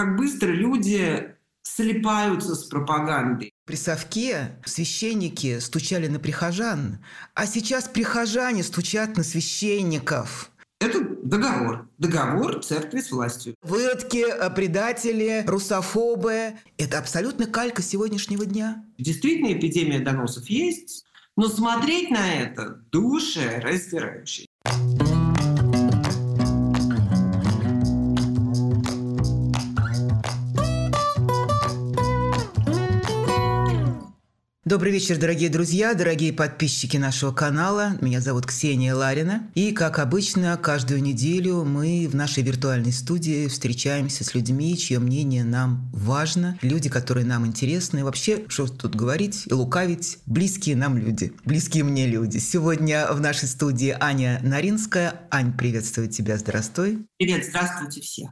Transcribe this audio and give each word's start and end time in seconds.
как 0.00 0.16
быстро 0.16 0.48
люди 0.48 1.34
слипаются 1.62 2.54
с 2.54 2.64
пропагандой. 2.64 3.52
При 3.66 3.76
совке 3.76 4.58
священники 4.64 5.58
стучали 5.58 6.06
на 6.06 6.18
прихожан, 6.18 7.04
а 7.34 7.46
сейчас 7.46 7.86
прихожане 7.86 8.62
стучат 8.62 9.18
на 9.18 9.22
священников. 9.22 10.50
Это 10.80 11.00
договор. 11.22 11.86
Договор 11.98 12.64
церкви 12.64 13.00
с 13.00 13.12
властью. 13.12 13.54
Выродки, 13.60 14.24
э, 14.24 14.48
предатели, 14.48 15.44
русофобы– 15.46 16.54
это 16.78 16.98
абсолютно 16.98 17.44
калька 17.44 17.82
сегодняшнего 17.82 18.46
дня. 18.46 18.82
Действительно, 18.96 19.52
эпидемия 19.52 20.00
доносов 20.00 20.48
есть, 20.48 21.04
но 21.36 21.48
смотреть 21.48 22.10
на 22.10 22.32
это 22.36 22.80
души 22.90 23.60
раздирающе. 23.62 24.46
Добрый 34.70 34.92
вечер, 34.92 35.18
дорогие 35.18 35.50
друзья, 35.50 35.94
дорогие 35.94 36.32
подписчики 36.32 36.96
нашего 36.96 37.32
канала. 37.32 37.98
Меня 38.00 38.20
зовут 38.20 38.46
Ксения 38.46 38.94
Ларина. 38.94 39.50
И, 39.56 39.72
как 39.72 39.98
обычно, 39.98 40.56
каждую 40.56 41.02
неделю 41.02 41.64
мы 41.64 42.06
в 42.08 42.14
нашей 42.14 42.44
виртуальной 42.44 42.92
студии 42.92 43.48
встречаемся 43.48 44.22
с 44.22 44.32
людьми, 44.32 44.78
чье 44.78 45.00
мнение 45.00 45.42
нам 45.42 45.90
важно, 45.92 46.56
люди, 46.62 46.88
которые 46.88 47.26
нам 47.26 47.48
интересны. 47.48 48.04
Вообще, 48.04 48.44
что 48.46 48.68
тут 48.68 48.94
говорить 48.94 49.42
и 49.46 49.52
лукавить, 49.52 50.18
близкие 50.26 50.76
нам 50.76 50.96
люди, 50.96 51.32
близкие 51.44 51.82
мне 51.82 52.06
люди. 52.06 52.38
Сегодня 52.38 53.08
в 53.10 53.20
нашей 53.20 53.48
студии 53.48 53.96
Аня 53.98 54.38
Наринская. 54.44 55.22
Ань, 55.32 55.52
приветствую 55.52 56.08
тебя, 56.08 56.38
здравствуй. 56.38 57.08
Привет, 57.18 57.44
здравствуйте 57.44 58.02
все. 58.02 58.30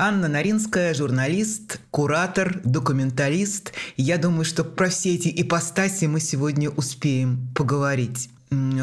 Анна 0.00 0.28
Наринская, 0.28 0.94
журналист, 0.94 1.80
куратор, 1.90 2.60
документалист. 2.62 3.72
Я 3.96 4.16
думаю, 4.16 4.44
что 4.44 4.62
про 4.62 4.90
все 4.90 5.16
эти 5.16 5.28
ипостаси 5.42 6.04
мы 6.04 6.20
сегодня 6.20 6.70
успеем 6.70 7.52
поговорить 7.52 8.30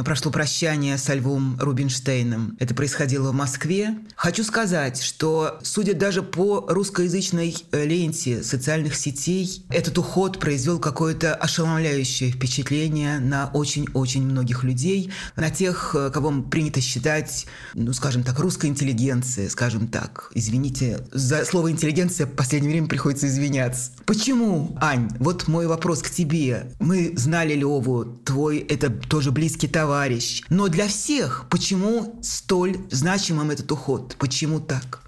прошло 0.05 0.31
прощание 0.31 0.97
со 0.97 1.13
Львом 1.16 1.58
Рубинштейном. 1.59 2.55
Это 2.59 2.75
происходило 2.75 3.31
в 3.31 3.33
Москве. 3.33 3.97
Хочу 4.16 4.44
сказать, 4.44 5.02
что, 5.02 5.59
судя 5.63 5.94
даже 5.94 6.21
по 6.21 6.66
русскоязычной 6.67 7.55
э, 7.71 7.86
ленте 7.86 8.43
социальных 8.43 8.95
сетей, 8.95 9.66
этот 9.69 9.97
уход 9.97 10.39
произвел 10.39 10.80
какое-то 10.80 11.33
ошеломляющее 11.33 12.31
впечатление 12.31 13.19
на 13.19 13.49
очень-очень 13.53 14.23
многих 14.23 14.63
людей, 14.63 15.11
на 15.36 15.49
тех, 15.49 15.95
э, 15.97 16.11
кого 16.11 16.43
принято 16.43 16.81
считать, 16.81 17.47
ну, 17.73 17.91
скажем 17.93 18.23
так, 18.23 18.39
русской 18.39 18.67
интеллигенцией, 18.67 19.49
скажем 19.49 19.88
так. 19.88 20.31
Извините, 20.36 20.99
за 21.11 21.45
слово 21.45 21.71
интеллигенция 21.71 22.27
в 22.27 22.31
последнее 22.31 22.71
время 22.71 22.88
приходится 22.88 23.27
извиняться. 23.27 23.91
Почему, 24.05 24.77
Ань, 24.80 25.09
вот 25.19 25.47
мой 25.47 25.67
вопрос 25.67 26.02
к 26.02 26.09
тебе. 26.09 26.71
Мы 26.80 27.13
знали 27.16 27.53
Леву, 27.53 28.05
твой 28.23 28.59
это 28.59 28.89
тоже 28.89 29.31
близкий 29.31 29.55
близкий 29.56 29.67
товарищ. 29.67 30.44
Но 30.50 30.67
для 30.67 30.88
всех 30.88 31.48
почему 31.50 32.20
столь 32.22 32.78
значимым 32.92 33.52
этот 33.52 33.72
уход? 33.72 34.16
Почему 34.20 34.59
так? 34.59 35.02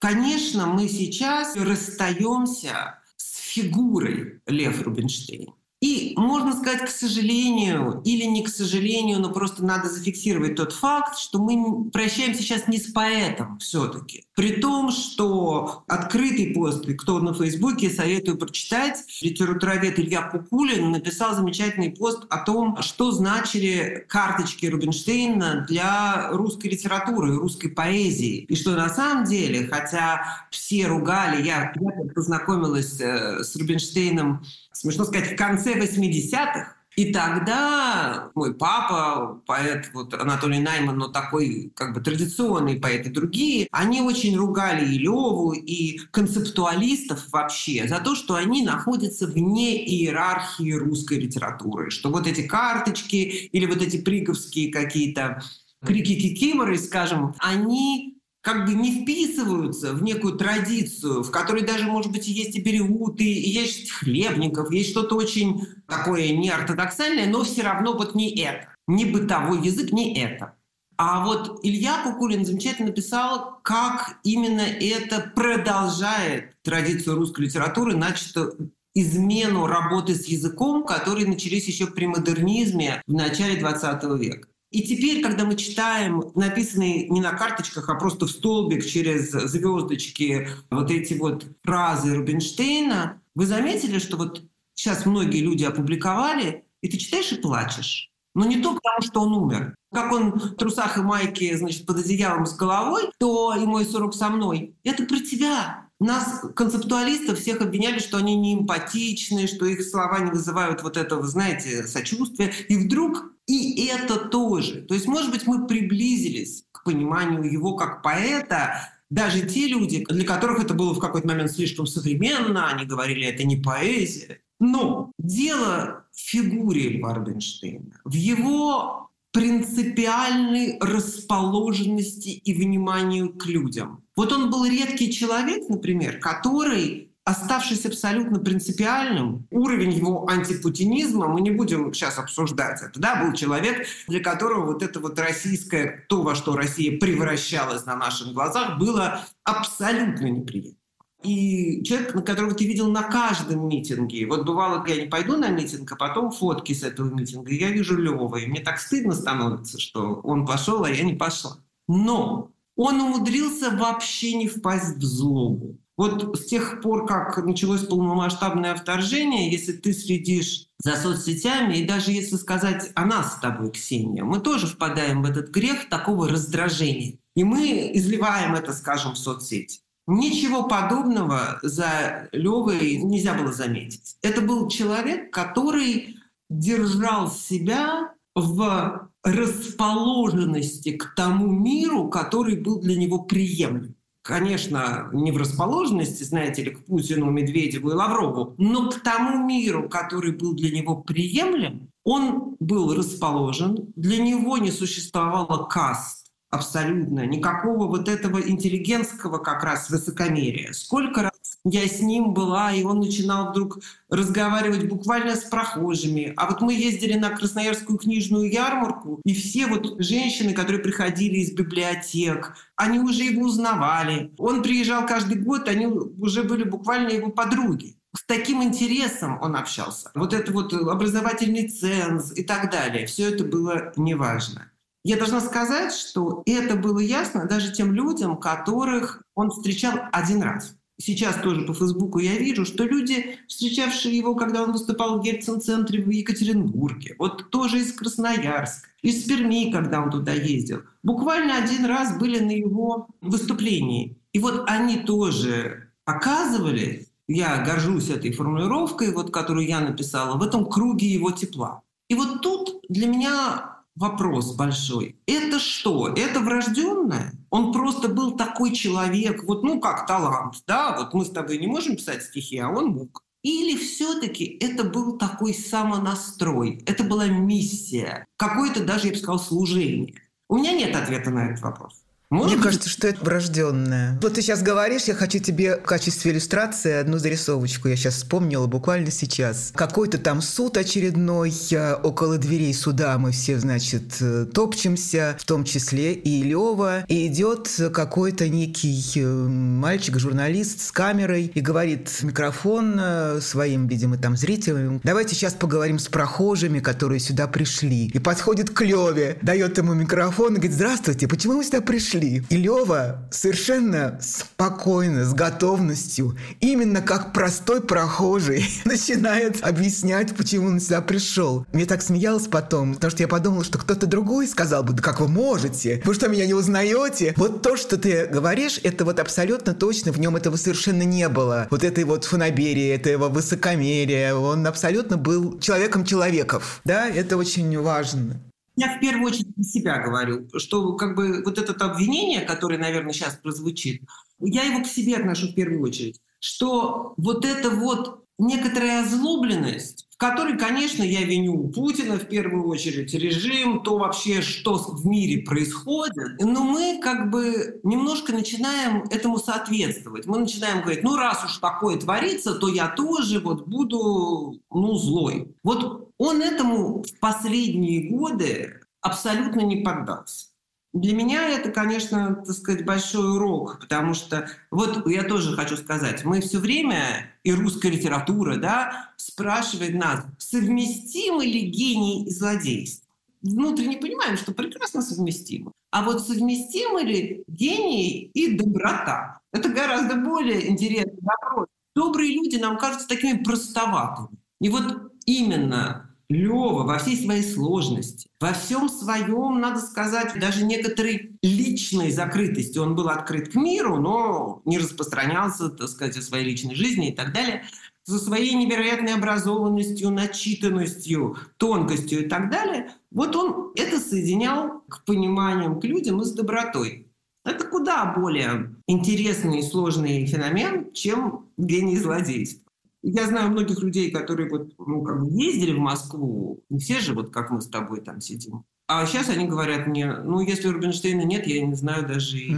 Конечно, 0.00 0.66
мы 0.66 0.88
сейчас 0.88 1.54
расстаемся 1.54 2.98
с 3.16 3.36
фигурой 3.36 4.40
Лев 4.46 4.82
Рубинштейн. 4.82 5.52
И 5.80 6.14
можно 6.16 6.56
сказать, 6.56 6.86
к 6.86 6.90
сожалению, 6.90 8.02
или 8.04 8.24
не 8.24 8.42
к 8.42 8.48
сожалению, 8.48 9.20
но 9.20 9.30
просто 9.30 9.64
надо 9.64 9.88
зафиксировать 9.88 10.56
тот 10.56 10.72
факт, 10.72 11.16
что 11.16 11.38
мы 11.38 11.88
прощаемся 11.90 12.42
сейчас 12.42 12.66
не 12.66 12.78
с 12.78 12.90
поэтом 12.90 13.58
все-таки. 13.58 14.24
При 14.34 14.60
том, 14.60 14.90
что 14.90 15.84
открытый 15.86 16.52
пост, 16.52 16.84
кто 16.98 17.20
на 17.20 17.32
Фейсбуке, 17.32 17.90
советую 17.90 18.38
прочитать, 18.38 19.04
литературовед 19.20 20.00
Илья 20.00 20.22
Кукулин 20.22 20.90
написал 20.90 21.36
замечательный 21.36 21.90
пост 21.90 22.24
о 22.28 22.38
том, 22.38 22.82
что 22.82 23.12
значили 23.12 24.04
карточки 24.08 24.66
Рубинштейна 24.66 25.64
для 25.68 26.30
русской 26.32 26.68
литературы, 26.68 27.36
русской 27.36 27.68
поэзии. 27.68 28.38
И 28.48 28.56
что 28.56 28.72
на 28.72 28.88
самом 28.88 29.24
деле, 29.24 29.68
хотя 29.68 30.46
все 30.50 30.88
ругали, 30.88 31.46
я, 31.46 31.72
я 31.78 32.12
познакомилась 32.14 33.00
э, 33.00 33.44
с 33.44 33.54
Рубинштейном 33.54 34.42
смешно 34.78 35.04
сказать, 35.04 35.32
в 35.32 35.36
конце 35.36 35.74
80-х. 35.74 36.74
И 36.96 37.12
тогда 37.12 38.30
мой 38.34 38.54
папа, 38.54 39.40
поэт 39.46 39.90
вот 39.94 40.14
Анатолий 40.14 40.58
Найман, 40.58 40.98
но 40.98 41.06
такой 41.06 41.70
как 41.76 41.94
бы 41.94 42.00
традиционный 42.00 42.74
поэт 42.74 43.06
и 43.06 43.10
другие, 43.10 43.68
они 43.70 44.00
очень 44.02 44.36
ругали 44.36 44.84
и 44.84 44.98
Леву, 44.98 45.52
и 45.52 45.98
концептуалистов 46.10 47.28
вообще 47.30 47.86
за 47.86 48.00
то, 48.00 48.16
что 48.16 48.34
они 48.34 48.64
находятся 48.64 49.28
вне 49.28 49.84
иерархии 49.86 50.72
русской 50.72 51.20
литературы, 51.20 51.90
что 51.90 52.10
вот 52.10 52.26
эти 52.26 52.42
карточки 52.42 53.48
или 53.52 53.66
вот 53.66 53.80
эти 53.80 53.98
приговские 53.98 54.72
какие-то 54.72 55.40
крики-кикиморы, 55.84 56.78
скажем, 56.78 57.34
они 57.38 58.17
как 58.40 58.66
бы 58.66 58.74
не 58.74 59.02
вписываются 59.02 59.92
в 59.92 60.02
некую 60.02 60.34
традицию, 60.34 61.22
в 61.22 61.30
которой 61.30 61.62
даже, 61.62 61.84
может 61.84 62.12
быть, 62.12 62.28
есть 62.28 62.56
и 62.56 62.62
переуты, 62.62 63.24
и 63.24 63.48
есть 63.50 63.90
хлебников, 63.90 64.70
есть 64.70 64.90
что-то 64.90 65.16
очень 65.16 65.66
такое 65.86 66.32
неортодоксальное, 66.32 67.26
но 67.26 67.44
все 67.44 67.62
равно 67.62 67.94
вот 67.94 68.14
не 68.14 68.34
это. 68.40 68.68
Не 68.86 69.04
бытовой 69.04 69.60
язык, 69.62 69.92
не 69.92 70.18
это. 70.18 70.54
А 70.96 71.24
вот 71.24 71.60
Илья 71.62 72.02
Кукулин 72.02 72.44
замечательно 72.44 72.88
написал, 72.88 73.60
как 73.62 74.18
именно 74.24 74.62
это 74.62 75.30
продолжает 75.34 76.56
традицию 76.62 77.16
русской 77.16 77.42
литературы, 77.42 77.94
начато 77.94 78.52
измену 78.94 79.66
работы 79.66 80.14
с 80.14 80.26
языком, 80.26 80.84
которые 80.84 81.28
начались 81.28 81.68
еще 81.68 81.86
при 81.86 82.06
модернизме 82.06 83.00
в 83.06 83.12
начале 83.12 83.56
20 83.60 84.04
века. 84.18 84.48
И 84.70 84.82
теперь, 84.82 85.22
когда 85.22 85.44
мы 85.46 85.56
читаем 85.56 86.24
написанные 86.34 87.08
не 87.08 87.20
на 87.20 87.32
карточках, 87.32 87.88
а 87.88 87.94
просто 87.94 88.26
в 88.26 88.30
столбик 88.30 88.84
через 88.84 89.30
звездочки 89.30 90.48
вот 90.70 90.90
эти 90.90 91.14
вот 91.14 91.46
фразы 91.62 92.14
Рубинштейна, 92.14 93.22
вы 93.34 93.46
заметили, 93.46 93.98
что 93.98 94.18
вот 94.18 94.42
сейчас 94.74 95.06
многие 95.06 95.40
люди 95.40 95.64
опубликовали, 95.64 96.64
и 96.82 96.88
ты 96.88 96.98
читаешь 96.98 97.32
и 97.32 97.36
плачешь. 97.36 98.10
Но 98.34 98.44
не 98.44 98.60
то 98.60 98.74
потому, 98.74 99.00
что 99.00 99.22
он 99.22 99.32
умер. 99.32 99.74
Как 99.92 100.12
он 100.12 100.32
в 100.32 100.54
трусах 100.56 100.98
и 100.98 101.00
майке, 101.00 101.56
значит, 101.56 101.86
под 101.86 101.98
одеялом 101.98 102.44
с 102.44 102.54
головой, 102.54 103.10
то 103.18 103.54
и 103.54 103.64
мой 103.64 103.86
сорок 103.86 104.14
со 104.14 104.28
мной. 104.28 104.76
Это 104.84 105.04
про 105.04 105.18
тебя. 105.18 105.87
Нас, 106.00 106.44
концептуалистов, 106.54 107.38
всех 107.38 107.60
обвиняли, 107.60 107.98
что 107.98 108.18
они 108.18 108.36
не 108.36 108.54
эмпатичны, 108.54 109.48
что 109.48 109.66
их 109.66 109.82
слова 109.82 110.20
не 110.20 110.30
вызывают 110.30 110.82
вот 110.82 110.96
этого, 110.96 111.26
знаете, 111.26 111.84
сочувствия. 111.86 112.52
И 112.68 112.76
вдруг 112.76 113.32
и 113.48 113.86
это 113.86 114.16
тоже. 114.28 114.82
То 114.82 114.94
есть, 114.94 115.06
может 115.06 115.30
быть, 115.30 115.46
мы 115.46 115.66
приблизились 115.66 116.64
к 116.70 116.84
пониманию 116.84 117.50
его 117.50 117.74
как 117.74 118.02
поэта, 118.02 118.90
даже 119.10 119.46
те 119.46 119.66
люди, 119.66 120.04
для 120.04 120.24
которых 120.24 120.60
это 120.60 120.74
было 120.74 120.92
в 120.92 120.98
какой-то 120.98 121.26
момент 121.26 121.50
слишком 121.50 121.86
современно, 121.86 122.68
они 122.68 122.84
говорили, 122.84 123.26
это 123.26 123.44
не 123.44 123.56
поэзия. 123.56 124.42
Но 124.60 125.12
дело 125.18 126.04
в 126.12 126.20
фигуре 126.20 126.90
Льва 126.90 127.14
Рубинштейна, 127.14 128.00
в 128.04 128.12
его 128.12 129.07
принципиальной 129.38 130.78
расположенности 130.80 132.30
и 132.30 132.52
вниманию 132.52 133.32
к 133.32 133.46
людям. 133.46 134.02
Вот 134.16 134.32
он 134.32 134.50
был 134.50 134.64
редкий 134.66 135.12
человек, 135.12 135.68
например, 135.68 136.18
который 136.18 137.12
оставшись 137.22 137.86
абсолютно 137.86 138.40
принципиальным, 138.40 139.46
уровень 139.50 139.92
его 139.92 140.28
антипутинизма, 140.28 141.28
мы 141.28 141.40
не 141.42 141.52
будем 141.52 141.92
сейчас 141.92 142.18
обсуждать 142.18 142.82
это, 142.82 142.98
да, 142.98 143.22
был 143.22 143.32
человек, 143.34 143.86
для 144.08 144.20
которого 144.20 144.72
вот 144.72 144.82
это 144.82 144.98
вот 144.98 145.18
российское, 145.20 146.06
то, 146.08 146.22
во 146.22 146.34
что 146.34 146.56
Россия 146.56 146.98
превращалась 146.98 147.84
на 147.86 147.94
наших 147.94 148.32
глазах, 148.32 148.78
было 148.78 149.20
абсолютно 149.44 150.26
неприятно. 150.26 150.77
И 151.22 151.82
человек, 151.82 152.14
на 152.14 152.22
которого 152.22 152.54
ты 152.54 152.64
видел 152.64 152.90
на 152.90 153.02
каждом 153.02 153.68
митинге. 153.68 154.26
Вот 154.26 154.46
бывало, 154.46 154.84
я 154.86 155.02
не 155.02 155.08
пойду 155.08 155.36
на 155.36 155.48
митинг, 155.48 155.90
а 155.90 155.96
потом 155.96 156.30
фотки 156.30 156.72
с 156.72 156.84
этого 156.84 157.12
митинга. 157.12 157.50
И 157.50 157.58
я 157.58 157.70
вижу 157.70 157.96
Лёва, 157.96 158.36
и 158.36 158.46
мне 158.46 158.60
так 158.60 158.78
стыдно 158.78 159.14
становится, 159.14 159.80
что 159.80 160.20
он 160.22 160.46
пошел, 160.46 160.84
а 160.84 160.90
я 160.90 161.02
не 161.02 161.14
пошла. 161.14 161.58
Но 161.88 162.52
он 162.76 163.00
умудрился 163.00 163.70
вообще 163.70 164.34
не 164.34 164.46
впасть 164.46 164.96
в 164.96 165.02
злобу. 165.02 165.78
Вот 165.96 166.38
с 166.38 166.44
тех 166.44 166.80
пор, 166.80 167.06
как 167.06 167.36
началось 167.44 167.84
полномасштабное 167.84 168.76
вторжение, 168.76 169.50
если 169.50 169.72
ты 169.72 169.92
следишь 169.92 170.68
за 170.78 170.94
соцсетями, 170.94 171.78
и 171.78 171.84
даже 171.84 172.12
если 172.12 172.36
сказать 172.36 172.92
о 172.94 173.04
нас 173.04 173.34
с 173.34 173.40
тобой, 173.40 173.72
Ксения, 173.72 174.22
мы 174.22 174.38
тоже 174.38 174.68
впадаем 174.68 175.22
в 175.22 175.26
этот 175.28 175.50
грех 175.50 175.88
такого 175.88 176.28
раздражения. 176.28 177.18
И 177.34 177.42
мы 177.42 177.90
изливаем 177.94 178.54
это, 178.54 178.72
скажем, 178.72 179.14
в 179.14 179.18
соцсети. 179.18 179.80
Ничего 180.10 180.62
подобного 180.66 181.58
за 181.60 182.30
Левой 182.32 182.96
нельзя 182.96 183.34
было 183.34 183.52
заметить. 183.52 184.16
Это 184.22 184.40
был 184.40 184.66
человек, 184.68 185.30
который 185.30 186.16
держал 186.48 187.30
себя 187.30 188.14
в 188.34 189.10
расположенности 189.22 190.92
к 190.92 191.14
тому 191.14 191.48
миру, 191.52 192.08
который 192.08 192.56
был 192.56 192.80
для 192.80 192.96
него 192.96 193.18
приемлем. 193.24 193.96
конечно, 194.22 195.08
не 195.12 195.30
в 195.30 195.36
расположенности, 195.36 196.22
знаете 196.22 196.62
ли, 196.62 196.70
к 196.70 196.84
Путину, 196.86 197.30
Медведеву 197.30 197.90
и 197.90 197.94
Лаврову, 197.94 198.54
но 198.58 198.90
к 198.90 199.00
тому 199.00 199.46
миру, 199.46 199.88
который 199.90 200.32
был 200.32 200.54
для 200.54 200.70
него 200.70 200.96
приемлем, 200.96 201.90
он 202.04 202.56
был 202.60 202.94
расположен, 202.94 203.92
для 203.96 204.22
него 204.22 204.56
не 204.58 204.70
существовало 204.70 205.64
каст, 205.64 206.17
абсолютно, 206.50 207.26
никакого 207.26 207.86
вот 207.86 208.08
этого 208.08 208.38
интеллигентского 208.38 209.38
как 209.38 209.64
раз 209.64 209.90
высокомерия. 209.90 210.72
Сколько 210.72 211.22
раз 211.22 211.32
я 211.64 211.86
с 211.86 212.00
ним 212.00 212.32
была, 212.32 212.72
и 212.72 212.82
он 212.84 213.00
начинал 213.00 213.50
вдруг 213.50 213.80
разговаривать 214.08 214.88
буквально 214.88 215.36
с 215.36 215.44
прохожими. 215.44 216.32
А 216.36 216.46
вот 216.46 216.60
мы 216.60 216.74
ездили 216.74 217.18
на 217.18 217.30
Красноярскую 217.30 217.98
книжную 217.98 218.50
ярмарку, 218.50 219.20
и 219.24 219.34
все 219.34 219.66
вот 219.66 219.96
женщины, 219.98 220.54
которые 220.54 220.82
приходили 220.82 221.36
из 221.36 221.52
библиотек, 221.52 222.54
они 222.76 222.98
уже 222.98 223.24
его 223.24 223.42
узнавали. 223.42 224.32
Он 224.38 224.62
приезжал 224.62 225.06
каждый 225.06 225.38
год, 225.38 225.68
они 225.68 225.86
уже 225.86 226.42
были 226.44 226.64
буквально 226.64 227.10
его 227.10 227.30
подруги 227.30 227.98
с 228.16 228.24
таким 228.24 228.62
интересом 228.62 229.38
он 229.40 229.54
общался. 229.54 230.10
Вот 230.14 230.32
это 230.32 230.50
вот 230.52 230.72
образовательный 230.72 231.68
ценз 231.68 232.32
и 232.36 232.42
так 232.42 232.70
далее. 232.70 233.06
Все 233.06 233.30
это 233.30 233.44
было 233.44 233.92
неважно. 233.96 234.72
Я 235.08 235.16
должна 235.16 235.40
сказать, 235.40 235.94
что 235.94 236.42
это 236.44 236.76
было 236.76 236.98
ясно 236.98 237.46
даже 237.46 237.72
тем 237.72 237.94
людям, 237.94 238.36
которых 238.36 239.22
он 239.34 239.50
встречал 239.50 239.94
один 240.12 240.42
раз. 240.42 240.74
Сейчас 241.00 241.36
тоже 241.36 241.62
по 241.62 241.72
Фейсбуку 241.72 242.18
я 242.18 242.36
вижу, 242.36 242.66
что 242.66 242.84
люди, 242.84 243.38
встречавшие 243.48 244.14
его, 244.14 244.34
когда 244.34 244.62
он 244.62 244.72
выступал 244.72 245.18
в 245.18 245.22
Гельцин-центре 245.22 246.04
в 246.04 246.10
Екатеринбурге, 246.10 247.16
вот 247.18 247.48
тоже 247.48 247.78
из 247.78 247.94
Красноярска, 247.94 248.86
из 249.00 249.24
Перми, 249.24 249.72
когда 249.72 250.02
он 250.02 250.10
туда 250.10 250.32
ездил, 250.32 250.82
буквально 251.02 251.56
один 251.56 251.86
раз 251.86 252.18
были 252.18 252.40
на 252.40 252.50
его 252.50 253.08
выступлении. 253.22 254.18
И 254.34 254.38
вот 254.38 254.64
они 254.66 254.98
тоже 254.98 255.88
оказывались, 256.04 257.06
я 257.28 257.64
горжусь 257.64 258.10
этой 258.10 258.30
формулировкой, 258.32 259.14
вот, 259.14 259.32
которую 259.32 259.66
я 259.66 259.80
написала, 259.80 260.36
в 260.36 260.42
этом 260.42 260.66
круге 260.66 261.06
его 261.06 261.30
тепла. 261.30 261.80
И 262.10 262.14
вот 262.14 262.42
тут 262.42 262.82
для 262.90 263.06
меня 263.06 263.77
вопрос 263.98 264.54
большой. 264.54 265.16
Это 265.26 265.58
что? 265.58 266.08
Это 266.08 266.40
врожденное? 266.40 267.32
Он 267.50 267.72
просто 267.72 268.08
был 268.08 268.36
такой 268.36 268.72
человек, 268.72 269.44
вот 269.44 269.62
ну 269.62 269.80
как 269.80 270.06
талант, 270.06 270.62
да? 270.66 270.96
Вот 270.96 271.14
мы 271.14 271.24
с 271.24 271.30
тобой 271.30 271.58
не 271.58 271.66
можем 271.66 271.96
писать 271.96 272.22
стихи, 272.22 272.58
а 272.58 272.68
он 272.68 272.90
мог. 272.90 273.22
Или 273.42 273.76
все-таки 273.76 274.58
это 274.60 274.84
был 274.84 275.16
такой 275.16 275.54
самонастрой, 275.54 276.82
это 276.86 277.04
была 277.04 277.28
миссия, 277.28 278.26
какое-то 278.36 278.84
даже, 278.84 279.06
я 279.06 279.12
бы 279.12 279.18
сказал, 279.18 279.38
служение? 279.38 280.14
У 280.48 280.56
меня 280.56 280.72
нет 280.72 280.96
ответа 280.96 281.30
на 281.30 281.50
этот 281.50 281.62
вопрос. 281.62 282.04
Может 282.30 282.48
Мне 282.48 282.56
быть... 282.56 282.64
кажется, 282.64 282.90
что 282.90 283.08
это 283.08 283.24
врожденное. 283.24 284.18
Вот 284.20 284.34
ты 284.34 284.42
сейчас 284.42 284.62
говоришь, 284.62 285.04
я 285.04 285.14
хочу 285.14 285.38
тебе 285.38 285.76
в 285.76 285.82
качестве 285.82 286.30
иллюстрации 286.30 286.92
одну 286.92 287.16
зарисовочку. 287.16 287.88
Я 287.88 287.96
сейчас 287.96 288.16
вспомнила 288.16 288.66
буквально 288.66 289.10
сейчас. 289.10 289.72
Какой-то 289.74 290.18
там 290.18 290.42
суд 290.42 290.76
очередной, 290.76 291.54
около 292.02 292.36
дверей 292.36 292.74
суда 292.74 293.16
мы 293.16 293.32
все, 293.32 293.58
значит, 293.58 294.18
э, 294.20 294.44
топчемся, 294.44 295.38
в 295.40 295.46
том 295.46 295.64
числе 295.64 296.12
и 296.12 296.42
Лева. 296.42 297.06
И 297.08 297.28
идет 297.28 297.70
какой-то 297.94 298.46
некий 298.50 299.02
э, 299.16 299.26
мальчик, 299.26 300.18
журналист 300.18 300.82
с 300.82 300.92
камерой 300.92 301.50
и 301.54 301.60
говорит 301.62 302.10
микрофон 302.20 302.98
э, 303.00 303.40
своим, 303.40 303.86
видимо, 303.86 304.18
там 304.18 304.36
зрителям. 304.36 305.00
Давайте 305.02 305.34
сейчас 305.34 305.54
поговорим 305.54 305.98
с 305.98 306.08
прохожими, 306.08 306.80
которые 306.80 307.20
сюда 307.20 307.46
пришли. 307.46 308.08
И 308.08 308.18
подходит 308.18 308.68
к 308.68 308.82
Леве, 308.82 309.38
дает 309.40 309.78
ему 309.78 309.94
микрофон 309.94 310.48
и 310.48 310.56
говорит, 310.56 310.74
здравствуйте, 310.74 311.26
почему 311.26 311.56
вы 311.56 311.64
сюда 311.64 311.80
пришли? 311.80 312.17
Пришли. 312.18 312.44
И 312.48 312.56
Лева 312.56 313.18
совершенно 313.30 314.18
спокойно, 314.20 315.24
с 315.24 315.34
готовностью, 315.34 316.36
именно 316.60 317.00
как 317.00 317.32
простой 317.32 317.80
прохожий, 317.80 318.68
начинает 318.84 319.62
объяснять, 319.62 320.34
почему 320.36 320.68
он 320.68 320.80
сюда 320.80 321.00
пришел. 321.00 321.66
Мне 321.72 321.86
так 321.86 322.02
смеялось 322.02 322.46
потом, 322.46 322.94
потому 322.94 323.10
что 323.10 323.22
я 323.22 323.28
подумала, 323.28 323.64
что 323.64 323.78
кто-то 323.78 324.06
другой 324.06 324.46
сказал 324.46 324.82
бы, 324.82 324.92
да 324.92 325.02
как 325.02 325.20
вы 325.20 325.28
можете? 325.28 326.02
Вы 326.04 326.14
что, 326.14 326.28
меня 326.28 326.46
не 326.46 326.54
узнаете? 326.54 327.34
Вот 327.36 327.62
то, 327.62 327.76
что 327.76 327.96
ты 327.96 328.26
говоришь, 328.26 328.80
это 328.82 329.04
вот 329.04 329.20
абсолютно 329.20 329.74
точно, 329.74 330.12
в 330.12 330.20
нем 330.20 330.36
этого 330.36 330.56
совершенно 330.56 331.02
не 331.02 331.28
было. 331.28 331.66
Вот 331.70 331.84
этой 331.84 332.04
вот 332.04 332.24
фанаберии, 332.24 332.88
этого 332.88 333.28
высокомерия, 333.28 334.34
он 334.34 334.66
абсолютно 334.66 335.16
был 335.16 335.58
человеком 335.60 336.04
человеков. 336.04 336.80
Да, 336.84 337.08
это 337.08 337.36
очень 337.36 337.78
важно. 337.80 338.40
Я 338.78 338.96
в 338.96 339.00
первую 339.00 339.26
очередь 339.26 339.52
для 339.56 339.64
себя 339.64 339.98
говорю, 339.98 340.48
что 340.56 340.92
как 340.92 341.16
бы 341.16 341.42
вот 341.44 341.58
это 341.58 341.72
обвинение, 341.84 342.42
которое, 342.42 342.78
наверное, 342.78 343.12
сейчас 343.12 343.34
прозвучит, 343.34 344.02
я 344.38 344.62
его 344.62 344.84
к 344.84 344.86
себе 344.86 345.16
отношу 345.16 345.48
в 345.48 345.54
первую 345.56 345.82
очередь, 345.82 346.20
что 346.38 347.12
вот 347.16 347.44
это 347.44 347.70
вот 347.70 348.22
некоторая 348.38 349.02
озлобленность, 349.02 350.06
в 350.10 350.16
которой, 350.16 350.56
конечно, 350.56 351.02
я 351.02 351.24
виню 351.24 351.70
Путина 351.70 352.20
в 352.20 352.28
первую 352.28 352.68
очередь, 352.68 353.12
режим, 353.14 353.82
то 353.82 353.98
вообще, 353.98 354.42
что 354.42 354.76
в 354.76 355.04
мире 355.04 355.42
происходит, 355.42 356.38
но 356.38 356.62
мы 356.62 357.00
как 357.02 357.30
бы 357.30 357.80
немножко 357.82 358.32
начинаем 358.32 359.02
этому 359.10 359.38
соответствовать. 359.38 360.26
Мы 360.26 360.38
начинаем 360.38 360.82
говорить, 360.82 361.02
ну 361.02 361.16
раз 361.16 361.44
уж 361.44 361.58
такое 361.58 361.98
творится, 361.98 362.54
то 362.54 362.68
я 362.68 362.86
тоже 362.86 363.40
вот 363.40 363.66
буду, 363.66 364.60
ну, 364.70 364.94
злой. 364.94 365.52
Вот 365.64 366.07
он 366.18 366.42
этому 366.42 367.02
в 367.02 367.18
последние 367.20 368.10
годы 368.10 368.80
абсолютно 369.00 369.60
не 369.60 369.82
поддался. 369.82 370.48
Для 370.92 371.14
меня 371.14 371.48
это, 371.48 371.70
конечно, 371.70 372.42
так 372.44 372.54
сказать, 372.54 372.84
большой 372.84 373.36
урок, 373.36 373.78
потому 373.80 374.14
что 374.14 374.48
вот 374.70 375.06
я 375.08 375.22
тоже 375.22 375.54
хочу 375.54 375.76
сказать, 375.76 376.24
мы 376.24 376.40
все 376.40 376.58
время, 376.58 377.30
и 377.44 377.52
русская 377.52 377.90
литература, 377.90 378.56
да, 378.56 379.12
спрашивает 379.16 379.94
нас, 379.94 380.24
совместимы 380.38 381.44
ли 381.44 381.60
гений 381.60 382.24
и 382.24 382.30
злодейство. 382.30 383.06
Внутренне 383.42 383.98
понимаем, 383.98 384.36
что 384.36 384.52
прекрасно 384.52 385.02
совместимы. 385.02 385.72
А 385.90 386.02
вот 386.02 386.26
совместимы 386.26 387.02
ли 387.02 387.44
гений 387.46 388.30
и 388.34 388.56
доброта? 388.56 389.40
Это 389.52 389.68
гораздо 389.68 390.16
более 390.16 390.68
интересный 390.68 391.20
вопрос. 391.22 391.68
Добрые 391.94 392.34
люди 392.34 392.56
нам 392.56 392.78
кажутся 392.78 393.06
такими 393.06 393.42
простоватыми. 393.42 394.38
И 394.60 394.68
вот 394.70 395.12
именно 395.26 396.07
Лева 396.28 396.82
во 396.82 396.98
всей 396.98 397.16
своей 397.16 397.42
сложности, 397.42 398.28
во 398.38 398.52
всем 398.52 398.90
своем, 398.90 399.60
надо 399.60 399.80
сказать, 399.80 400.38
даже 400.38 400.64
некоторой 400.64 401.38
личной 401.42 402.10
закрытости. 402.10 402.78
Он 402.78 402.94
был 402.94 403.08
открыт 403.08 403.48
к 403.48 403.54
миру, 403.54 403.96
но 403.96 404.60
не 404.66 404.78
распространялся, 404.78 405.70
так 405.70 405.88
сказать, 405.88 406.18
о 406.18 406.22
своей 406.22 406.44
личной 406.44 406.74
жизни 406.74 407.08
и 407.10 407.14
так 407.14 407.32
далее. 407.32 407.64
За 408.04 408.18
своей 408.18 408.54
невероятной 408.54 409.14
образованностью, 409.14 410.10
начитанностью, 410.10 411.36
тонкостью 411.56 412.24
и 412.24 412.28
так 412.28 412.50
далее. 412.50 412.90
Вот 413.10 413.34
он 413.34 413.72
это 413.74 413.98
соединял 413.98 414.82
к 414.88 415.04
пониманиям, 415.04 415.80
к 415.80 415.84
людям 415.84 416.20
и 416.20 416.24
с 416.24 416.32
добротой. 416.32 417.06
Это 417.44 417.66
куда 417.66 418.04
более 418.14 418.74
интересный 418.86 419.60
и 419.60 419.62
сложный 419.62 420.26
феномен, 420.26 420.92
чем 420.92 421.46
гений 421.56 421.96
злодейства. 421.96 422.67
Я 423.10 423.26
знаю 423.26 423.50
многих 423.50 423.80
людей, 423.80 424.10
которые 424.10 424.50
вот, 424.50 424.72
ну, 424.78 425.02
как 425.02 425.20
бы 425.20 425.30
ездили 425.30 425.72
в 425.72 425.78
Москву, 425.78 426.62
не 426.68 426.78
все 426.78 427.00
же 427.00 427.14
вот 427.14 427.32
как 427.32 427.50
мы 427.50 427.60
с 427.60 427.68
тобой 427.68 428.00
там 428.02 428.20
сидим. 428.20 428.64
А 428.86 429.06
сейчас 429.06 429.28
они 429.28 429.46
говорят 429.46 429.86
мне, 429.86 430.12
ну, 430.12 430.40
если 430.40 430.68
Рубинштейна 430.68 431.22
нет, 431.22 431.46
я 431.46 431.64
не 431.64 431.74
знаю 431.74 432.06
даже 432.06 432.38
и... 432.38 432.56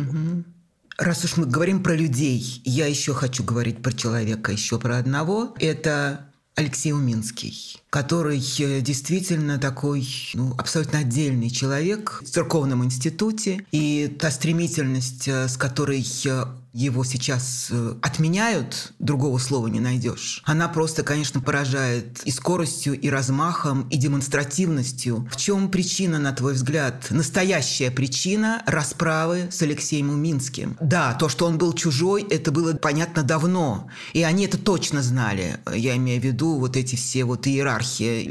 Раз 0.99 1.25
уж 1.25 1.37
мы 1.38 1.47
говорим 1.47 1.83
про 1.83 1.95
людей, 1.95 2.61
я 2.64 2.87
еще 2.87 3.14
хочу 3.14 3.42
говорить 3.42 3.83
про 3.83 3.92
человека, 3.92 4.52
еще 4.52 4.78
про 4.78 4.99
одного. 4.99 5.54
Это 5.59 6.26
Алексей 6.57 6.92
Уминский, 6.92 7.80
который 7.90 8.42
э, 8.61 8.80
действительно 8.80 9.59
такой 9.59 10.09
ну, 10.35 10.54
абсолютно 10.56 11.00
отдельный 11.00 11.50
человек 11.50 12.23
в 12.25 12.30
церковном 12.30 12.85
институте. 12.85 13.66
И 13.73 14.16
та 14.18 14.30
стремительность, 14.30 15.26
э, 15.26 15.49
с 15.49 15.56
которой 15.56 16.06
э, 16.25 16.44
его 16.73 17.02
сейчас 17.04 17.73
отменяют, 18.00 18.92
другого 19.00 19.38
слова 19.38 19.66
не 19.66 19.80
найдешь. 19.80 20.42
Она 20.44 20.68
просто, 20.68 21.02
конечно, 21.02 21.40
поражает 21.40 22.23
и 22.25 22.30
скоростью, 22.30 22.99
и 22.99 23.09
размахом, 23.09 23.88
и 23.88 23.97
демонстративностью. 23.97 25.28
В 25.30 25.37
чем 25.37 25.68
причина, 25.68 26.18
на 26.18 26.32
твой 26.32 26.54
взгляд, 26.54 27.09
настоящая 27.11 27.90
причина 27.90 28.62
расправы 28.66 29.49
с 29.50 29.61
Алексеем 29.62 30.11
Уминским? 30.11 30.76
Да, 30.80 31.14
то, 31.14 31.28
что 31.28 31.47
он 31.47 31.59
был 31.59 31.73
чужой, 31.73 32.23
это 32.23 32.52
было 32.52 32.75
понятно 32.75 33.25
давно, 33.25 33.88
и 34.12 34.23
они 34.23 34.44
это 34.44 34.59
точно 34.59 35.02
знали. 35.02 35.59
Я 35.75 35.97
имею 35.97 36.20
в 36.20 36.25
виду 36.25 36.56
вот 36.59 36.76
эти 36.76 36.94
все 36.94 37.25
вот 37.25 37.49
иерархии, 37.49 37.80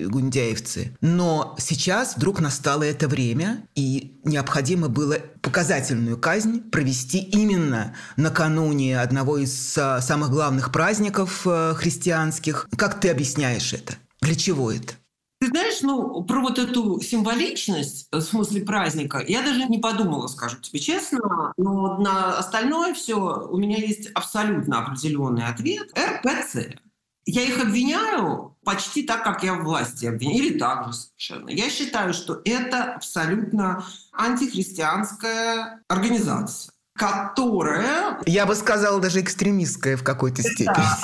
гундяевцы. 0.08 0.98
Но 1.02 1.56
сейчас 1.60 2.16
вдруг 2.16 2.40
настало 2.40 2.84
это 2.84 3.08
время, 3.08 3.68
и 3.76 4.20
необходимо 4.24 4.90
было 4.90 5.18
показательную 5.42 6.18
казнь 6.18 6.62
провести 6.70 7.20
именно 7.20 7.96
накануне 8.18 9.00
одного 9.00 9.38
из 9.38 9.78
а, 9.78 10.02
самых 10.02 10.30
главных 10.30 10.72
праздников 10.72 11.44
а, 11.46 11.74
христианских. 11.74 12.68
Как 12.76 13.00
ты 13.00 13.10
объясняешь 13.10 13.74
это? 13.74 13.96
Для 14.22 14.36
чего 14.36 14.72
это? 14.72 14.94
Ты 15.40 15.48
знаешь, 15.48 15.82
ну, 15.82 16.22
про 16.26 16.42
вот 16.42 16.60
эту 16.60 17.00
символичность, 17.00 18.10
в 18.12 18.20
смысле 18.20 18.62
праздника, 18.62 19.24
я 19.26 19.42
даже 19.42 19.64
не 19.66 19.78
подумала, 19.78 20.28
скажу 20.28 20.58
тебе 20.58 20.82
честно, 20.82 21.54
но 21.56 21.98
на 21.98 22.38
остальное 22.38 22.94
все 22.94 23.16
у 23.16 23.58
меня 23.58 23.78
есть 23.78 24.10
абсолютно 24.14 24.80
определенный 24.80 25.46
ответ. 25.46 25.98
РПЦ. 25.98 26.76
Я 27.32 27.44
их 27.44 27.62
обвиняю 27.62 28.58
почти 28.64 29.04
так, 29.04 29.24
как 29.24 29.44
я 29.44 29.54
в 29.54 29.64
власти 29.64 30.08
обвиняю, 30.08 30.40
или 30.40 30.58
так 30.58 30.88
же 30.88 30.94
совершенно. 30.94 31.50
Я 31.50 31.70
считаю, 31.70 32.12
что 32.14 32.42
это 32.44 32.96
абсолютно 32.96 33.86
антихристианская 34.14 35.84
организация 35.88 36.74
которая... 37.00 38.20
Я 38.26 38.46
бы 38.46 38.54
сказала, 38.56 39.00
даже 39.00 39.22
экстремистская 39.22 39.96
в 39.96 40.04
какой-то 40.04 40.44
степени. 40.44 40.76
Да, 40.76 41.00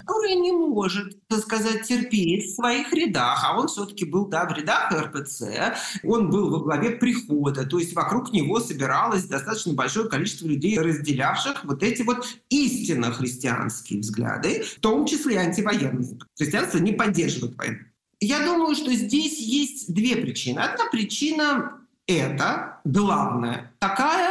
которая 0.00 0.34
не 0.34 0.50
может, 0.50 1.16
так 1.28 1.38
сказать, 1.40 1.82
терпеть 1.86 2.46
в 2.46 2.54
своих 2.56 2.92
рядах, 2.92 3.44
а 3.46 3.58
он 3.58 3.68
все-таки 3.68 4.04
был, 4.04 4.26
да, 4.26 4.44
в 4.46 4.52
рядах 4.52 4.92
РПЦ, 4.92 5.76
он 6.02 6.30
был 6.30 6.50
во 6.50 6.58
главе 6.58 6.90
прихода, 6.90 7.64
то 7.64 7.78
есть 7.78 7.94
вокруг 7.94 8.32
него 8.32 8.58
собиралось 8.58 9.24
достаточно 9.24 9.72
большое 9.72 10.08
количество 10.08 10.48
людей, 10.48 10.78
разделявших 10.78 11.64
вот 11.64 11.84
эти 11.84 12.02
вот 12.02 12.26
истинно 12.48 13.12
христианские 13.12 14.00
взгляды, 14.00 14.64
в 14.64 14.80
том 14.80 15.06
числе 15.06 15.34
и 15.34 15.38
антивоенные. 15.38 16.18
Христианство 16.36 16.78
не 16.78 16.92
поддерживает 16.92 17.56
войну. 17.56 17.78
Я 18.20 18.44
думаю, 18.44 18.74
что 18.74 18.92
здесь 18.92 19.38
есть 19.38 19.94
две 19.94 20.16
причины. 20.16 20.58
Одна 20.58 20.86
причина– 20.90 21.72
это 22.06 22.80
главная, 22.84 23.72
такая 23.78 24.29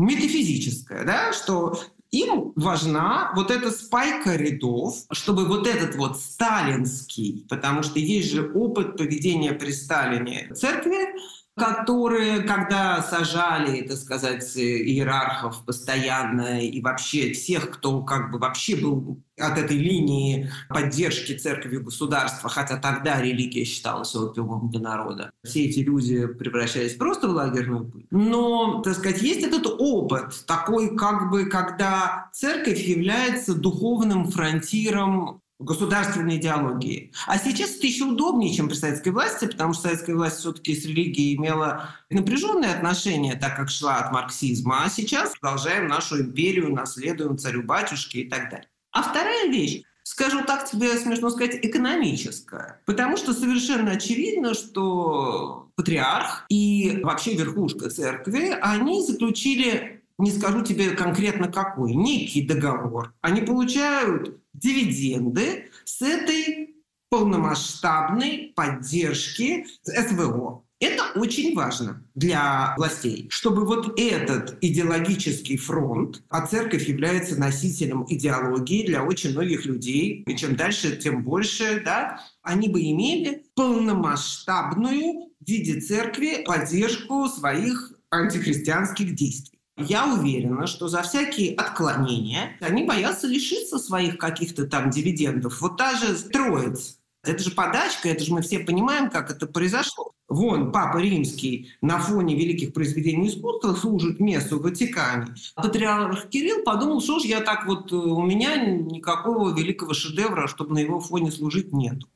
метафизическое, 0.00 1.04
да, 1.04 1.32
что 1.32 1.78
им 2.10 2.52
важна 2.56 3.32
вот 3.36 3.50
эта 3.50 3.70
спайка 3.70 4.34
рядов, 4.34 4.96
чтобы 5.12 5.46
вот 5.46 5.66
этот 5.66 5.94
вот 5.94 6.18
сталинский, 6.18 7.46
потому 7.48 7.82
что 7.82 7.98
есть 7.98 8.32
же 8.32 8.50
опыт 8.52 8.96
поведения 8.96 9.52
при 9.52 9.70
Сталине 9.70 10.50
церкви, 10.54 11.14
которые, 11.60 12.40
когда 12.40 13.02
сажали, 13.02 13.82
так 13.82 13.98
сказать, 13.98 14.56
иерархов 14.56 15.64
постоянно 15.66 16.60
и 16.60 16.80
вообще 16.80 17.32
всех, 17.32 17.70
кто 17.70 18.02
как 18.02 18.30
бы 18.30 18.38
вообще 18.38 18.76
был 18.76 19.22
от 19.38 19.58
этой 19.58 19.76
линии 19.76 20.50
поддержки 20.68 21.36
церкви 21.36 21.76
государства, 21.76 22.48
хотя 22.48 22.76
тогда 22.78 23.20
религия 23.20 23.64
считалась 23.64 24.14
опиумом 24.16 24.70
для 24.70 24.80
народа. 24.80 25.32
Все 25.44 25.66
эти 25.66 25.80
люди 25.80 26.26
превращались 26.26 26.94
просто 26.94 27.28
в 27.28 27.32
лагерную 27.32 27.84
пыль. 27.84 28.06
Но, 28.10 28.80
так 28.82 28.94
сказать, 28.94 29.20
есть 29.22 29.44
этот 29.46 29.66
опыт 29.66 30.44
такой, 30.46 30.96
как 30.96 31.30
бы, 31.30 31.46
когда 31.46 32.30
церковь 32.32 32.80
является 32.80 33.54
духовным 33.54 34.30
фронтиром 34.30 35.42
государственной 35.60 36.38
идеологии. 36.38 37.12
А 37.26 37.38
сейчас 37.38 37.76
это 37.76 37.86
еще 37.86 38.04
удобнее, 38.04 38.52
чем 38.54 38.68
при 38.68 38.74
советской 38.74 39.10
власти, 39.10 39.46
потому 39.46 39.74
что 39.74 39.84
советская 39.84 40.16
власть 40.16 40.38
все-таки 40.38 40.74
с 40.74 40.84
религией 40.84 41.36
имела 41.36 41.90
напряженные 42.08 42.72
отношения, 42.72 43.34
так 43.34 43.56
как 43.56 43.68
шла 43.68 43.98
от 43.98 44.12
марксизма, 44.12 44.84
а 44.84 44.90
сейчас 44.90 45.34
продолжаем 45.38 45.86
нашу 45.86 46.22
империю, 46.22 46.72
наследуем 46.72 47.38
царю-батюшке 47.38 48.22
и 48.22 48.28
так 48.28 48.50
далее. 48.50 48.68
А 48.92 49.02
вторая 49.02 49.48
вещь, 49.48 49.82
скажу 50.02 50.42
так 50.44 50.68
тебе 50.68 50.96
смешно 50.96 51.30
сказать, 51.30 51.58
экономическая. 51.62 52.80
Потому 52.86 53.16
что 53.16 53.34
совершенно 53.34 53.92
очевидно, 53.92 54.54
что 54.54 55.70
патриарх 55.76 56.46
и 56.48 57.00
вообще 57.02 57.34
верхушка 57.34 57.90
церкви, 57.90 58.56
они 58.60 59.04
заключили 59.04 60.00
не 60.20 60.30
скажу 60.30 60.62
тебе 60.62 60.90
конкретно 60.90 61.50
какой, 61.50 61.94
некий 61.94 62.42
договор. 62.46 63.14
Они 63.22 63.40
получают 63.40 64.38
дивиденды 64.60 65.70
с 65.84 66.02
этой 66.02 66.76
полномасштабной 67.10 68.52
поддержки 68.54 69.66
СВО. 69.82 70.64
Это 70.78 71.12
очень 71.14 71.54
важно 71.54 72.02
для 72.14 72.74
властей, 72.78 73.26
чтобы 73.28 73.66
вот 73.66 74.00
этот 74.00 74.56
идеологический 74.62 75.58
фронт, 75.58 76.22
а 76.30 76.46
церковь 76.46 76.88
является 76.88 77.38
носителем 77.38 78.06
идеологии 78.08 78.86
для 78.86 79.04
очень 79.04 79.32
многих 79.32 79.66
людей, 79.66 80.24
и 80.26 80.36
чем 80.36 80.56
дальше, 80.56 80.96
тем 80.96 81.22
больше, 81.22 81.82
да, 81.84 82.24
они 82.42 82.68
бы 82.68 82.80
имели 82.80 83.44
полномасштабную 83.54 85.28
в 85.38 85.46
виде 85.46 85.80
церкви 85.80 86.44
поддержку 86.46 87.28
своих 87.28 87.92
антихристианских 88.10 89.14
действий. 89.14 89.59
Я 89.88 90.12
уверена, 90.12 90.66
что 90.66 90.88
за 90.88 91.02
всякие 91.02 91.54
отклонения 91.54 92.56
они 92.60 92.84
боятся 92.84 93.26
лишиться 93.26 93.78
своих 93.78 94.18
каких-то 94.18 94.66
там 94.66 94.90
дивидендов. 94.90 95.60
Вот 95.60 95.76
та 95.76 95.94
же 95.96 96.14
Троица. 96.14 96.94
Это 97.22 97.42
же 97.42 97.50
подачка, 97.50 98.08
это 98.08 98.24
же 98.24 98.32
мы 98.32 98.40
все 98.40 98.60
понимаем, 98.60 99.10
как 99.10 99.30
это 99.30 99.46
произошло. 99.46 100.12
Вон, 100.28 100.72
Папа 100.72 100.98
Римский 100.98 101.72
на 101.82 101.98
фоне 101.98 102.34
великих 102.34 102.72
произведений 102.72 103.28
искусства 103.28 103.74
служит 103.74 104.20
мессу 104.20 104.58
в 104.58 104.62
Ватикане. 104.62 105.34
Патриарх 105.56 106.28
Кирилл 106.28 106.62
подумал, 106.62 107.02
что 107.02 107.18
ж 107.18 107.24
я 107.24 107.40
так 107.40 107.66
вот, 107.66 107.92
э, 107.92 107.96
у 107.96 108.22
меня 108.22 108.56
никакого 108.64 109.54
великого 109.54 109.92
шедевра, 109.92 110.46
чтобы 110.46 110.74
на 110.74 110.78
его 110.78 111.00
фоне 111.00 111.30
служить, 111.30 111.72
нету. 111.72 112.06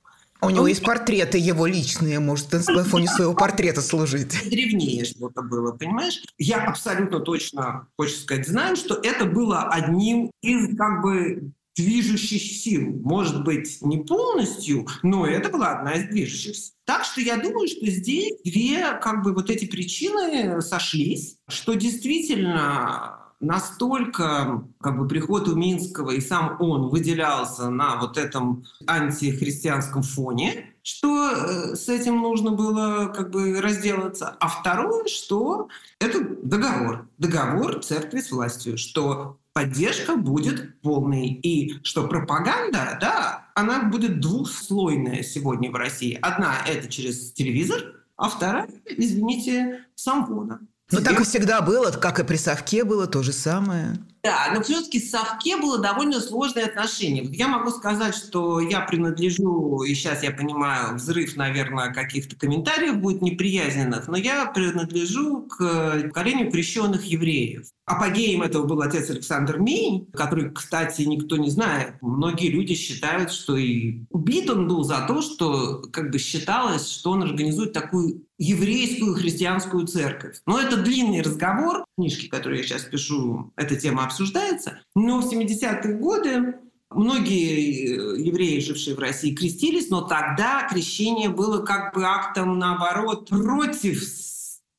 У 0.44 0.50
него 0.50 0.66
есть 0.66 0.82
портреты 0.82 1.38
его 1.38 1.66
личные, 1.66 2.20
может, 2.20 2.52
на 2.52 2.84
фоне 2.84 3.08
своего 3.08 3.34
портрета 3.34 3.80
служить. 3.80 4.48
Древнее 4.48 5.04
что-то 5.04 5.42
было, 5.42 5.72
понимаешь? 5.72 6.22
Я 6.38 6.64
абсолютно 6.64 7.20
точно, 7.20 7.88
хочу 7.98 8.14
сказать, 8.14 8.46
знаю, 8.46 8.76
что 8.76 8.94
это 9.02 9.24
было 9.24 9.68
одним 9.68 10.30
из 10.42 10.76
как 10.76 11.02
бы 11.02 11.52
движущих 11.76 12.42
сил. 12.42 13.00
Может 13.02 13.42
быть, 13.44 13.78
не 13.82 13.98
полностью, 13.98 14.86
но 15.02 15.26
это 15.26 15.48
была 15.48 15.78
одна 15.78 15.94
из 15.94 16.08
движущих 16.08 16.56
сил. 16.56 16.72
Так 16.84 17.04
что 17.04 17.20
я 17.20 17.36
думаю, 17.36 17.66
что 17.66 17.86
здесь 17.86 18.34
две 18.44 18.98
как 19.02 19.24
бы 19.24 19.32
вот 19.32 19.50
эти 19.50 19.64
причины 19.64 20.60
сошлись, 20.60 21.36
что 21.48 21.74
действительно 21.74 23.23
настолько 23.44 24.64
как 24.80 24.98
бы 24.98 25.06
приход 25.06 25.48
у 25.48 25.56
Минского 25.56 26.10
и 26.10 26.20
сам 26.20 26.56
он 26.60 26.88
выделялся 26.88 27.70
на 27.70 27.96
вот 27.96 28.16
этом 28.16 28.64
антихристианском 28.86 30.02
фоне, 30.02 30.74
что 30.82 31.30
э, 31.30 31.76
с 31.76 31.88
этим 31.88 32.20
нужно 32.20 32.50
было 32.50 33.12
как 33.14 33.30
бы 33.30 33.60
разделаться. 33.60 34.36
А 34.40 34.48
второе, 34.48 35.06
что 35.06 35.68
это 35.98 36.20
договор. 36.42 37.08
Договор 37.18 37.82
церкви 37.82 38.20
с 38.20 38.30
властью, 38.30 38.76
что 38.76 39.38
поддержка 39.54 40.16
будет 40.16 40.80
полной. 40.82 41.28
И 41.28 41.82
что 41.84 42.06
пропаганда, 42.06 42.98
да, 43.00 43.46
она 43.54 43.84
будет 43.84 44.20
двухслойная 44.20 45.22
сегодня 45.22 45.70
в 45.70 45.76
России. 45.76 46.18
Одна— 46.20 46.56
это 46.66 46.88
через 46.88 47.32
телевизор, 47.32 48.04
а 48.16 48.28
вторая, 48.28 48.68
извините, 48.84 49.86
сам 49.94 50.26
вона. 50.26 50.60
Ну, 50.94 51.04
так 51.04 51.20
и 51.20 51.24
всегда 51.24 51.60
было, 51.60 51.90
как 51.90 52.20
и 52.20 52.24
при 52.24 52.36
совке 52.36 52.84
было 52.84 53.06
то 53.06 53.22
же 53.22 53.32
самое. 53.32 53.98
Да, 54.24 54.50
но 54.54 54.62
все-таки 54.62 55.00
с 55.00 55.10
Совке 55.10 55.58
было 55.58 55.78
довольно 55.78 56.18
сложное 56.18 56.64
отношение. 56.64 57.24
Я 57.24 57.46
могу 57.46 57.70
сказать, 57.70 58.14
что 58.14 58.58
я 58.58 58.80
принадлежу, 58.80 59.82
и 59.82 59.94
сейчас 59.94 60.22
я 60.22 60.30
понимаю, 60.30 60.94
взрыв, 60.96 61.36
наверное, 61.36 61.92
каких-то 61.92 62.34
комментариев 62.34 62.96
будет 62.96 63.20
неприязненных, 63.20 64.08
но 64.08 64.16
я 64.16 64.46
принадлежу 64.46 65.42
к 65.42 66.04
поколению 66.04 66.50
крещенных 66.50 67.04
евреев. 67.04 67.66
Апогеем 67.84 68.40
этого 68.40 68.64
был 68.64 68.80
отец 68.80 69.10
Александр 69.10 69.58
Мень, 69.58 70.08
который, 70.14 70.50
кстати, 70.50 71.02
никто 71.02 71.36
не 71.36 71.50
знает. 71.50 71.96
Многие 72.00 72.48
люди 72.48 72.74
считают, 72.74 73.30
что 73.30 73.58
и 73.58 74.04
убит 74.08 74.48
он 74.48 74.66
был 74.68 74.84
за 74.84 75.04
то, 75.06 75.20
что 75.20 75.82
как 75.92 76.10
бы 76.10 76.18
считалось, 76.18 76.90
что 76.90 77.10
он 77.10 77.24
организует 77.24 77.74
такую 77.74 78.23
еврейскую 78.38 79.14
христианскую 79.14 79.86
церковь. 79.86 80.40
Но 80.46 80.60
это 80.60 80.76
длинный 80.76 81.22
разговор. 81.22 81.84
Книжки, 81.96 82.28
которые 82.28 82.60
я 82.60 82.66
сейчас 82.66 82.82
пишу, 82.82 83.52
эта 83.56 83.76
тема 83.76 84.04
обсуждается. 84.04 84.80
Но 84.94 85.20
в 85.20 85.32
70-е 85.32 85.94
годы 85.96 86.54
многие 86.90 87.86
э, 87.86 88.20
евреи, 88.20 88.60
жившие 88.60 88.96
в 88.96 88.98
России, 88.98 89.34
крестились, 89.34 89.88
но 89.90 90.02
тогда 90.02 90.66
крещение 90.68 91.28
было 91.28 91.64
как 91.64 91.94
бы 91.94 92.04
актом, 92.04 92.58
наоборот, 92.58 93.28
против 93.28 94.02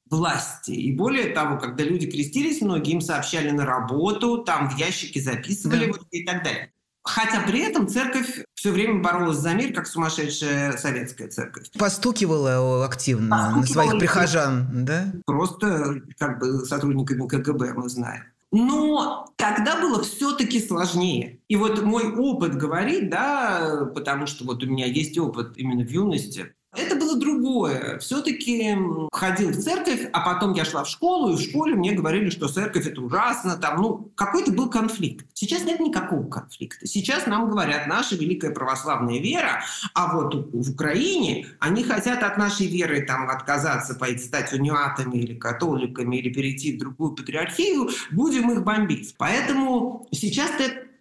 власти. 0.09 0.71
И 0.71 0.91
более 0.91 1.33
того, 1.33 1.57
когда 1.57 1.83
люди 1.83 2.09
крестились, 2.09 2.61
многие 2.61 2.93
им 2.93 3.01
сообщали 3.01 3.49
на 3.51 3.65
работу, 3.65 4.39
там 4.39 4.69
в 4.69 4.77
ящике 4.77 5.21
записывали 5.21 5.91
да. 5.91 5.99
и 6.11 6.23
так 6.23 6.43
далее. 6.43 6.71
Хотя 7.05 7.41
при 7.41 7.59
этом 7.59 7.87
церковь 7.87 8.43
все 8.55 8.71
время 8.71 9.01
боролась 9.01 9.37
за 9.37 9.53
мир, 9.53 9.73
как 9.73 9.85
сумасшедшая 9.85 10.75
советская 10.75 11.27
церковь. 11.27 11.69
Постукивала 11.77 12.83
активно 12.83 13.29
Постукивала 13.29 13.59
на 13.59 13.67
своих 13.67 13.99
прихожан, 13.99 14.85
да? 14.85 15.13
Просто 15.25 16.01
как 16.17 16.39
бы 16.39 16.65
сотрудниками 16.65 17.27
КГБ 17.27 17.73
мы 17.75 17.89
знаем. 17.89 18.23
Но 18.51 19.27
тогда 19.35 19.79
было 19.79 20.01
все-таки 20.01 20.65
сложнее. 20.65 21.39
И 21.47 21.55
вот 21.57 21.81
мой 21.83 22.11
опыт 22.11 22.55
говорит, 22.55 23.09
да, 23.09 23.87
потому 23.93 24.25
что 24.25 24.45
вот 24.45 24.63
у 24.63 24.67
меня 24.67 24.85
есть 24.85 25.17
опыт 25.17 25.57
именно 25.57 25.85
в 25.85 25.89
юности, 25.89 26.53
Это 26.77 26.95
было 26.95 27.17
другое. 27.17 27.99
Все-таки 27.99 28.77
ходил 29.11 29.49
в 29.49 29.61
церковь, 29.61 30.07
а 30.11 30.21
потом 30.21 30.53
я 30.53 30.65
шла 30.65 30.83
в 30.83 30.89
школу, 30.89 31.33
и 31.33 31.35
в 31.35 31.41
школе 31.41 31.75
мне 31.75 31.93
говорили, 31.93 32.29
что 32.29 32.47
церковь 32.47 32.87
это 32.87 33.01
ужасно. 33.01 33.55
Там, 33.57 33.81
ну, 33.81 34.11
какой-то 34.15 34.51
был 34.51 34.69
конфликт. 34.69 35.25
Сейчас 35.33 35.63
нет 35.63 35.79
никакого 35.79 36.27
конфликта. 36.27 36.85
Сейчас 36.87 37.25
нам 37.27 37.49
говорят, 37.49 37.87
наша 37.87 38.15
великая 38.15 38.51
православная 38.51 39.19
вера, 39.19 39.63
а 39.93 40.15
вот 40.15 40.49
в 40.53 40.71
Украине 40.71 41.47
они 41.59 41.83
хотят 41.83 42.23
от 42.23 42.37
нашей 42.37 42.67
веры 42.67 43.01
там 43.01 43.29
отказаться, 43.29 43.95
пойти 43.95 44.23
стать 44.23 44.53
униатами 44.53 45.17
или 45.17 45.35
католиками, 45.35 46.17
или 46.17 46.29
перейти 46.33 46.75
в 46.75 46.79
другую 46.79 47.11
патриархию, 47.11 47.89
будем 48.11 48.51
их 48.51 48.63
бомбить. 48.63 49.15
Поэтому 49.17 50.07
сейчас 50.11 50.51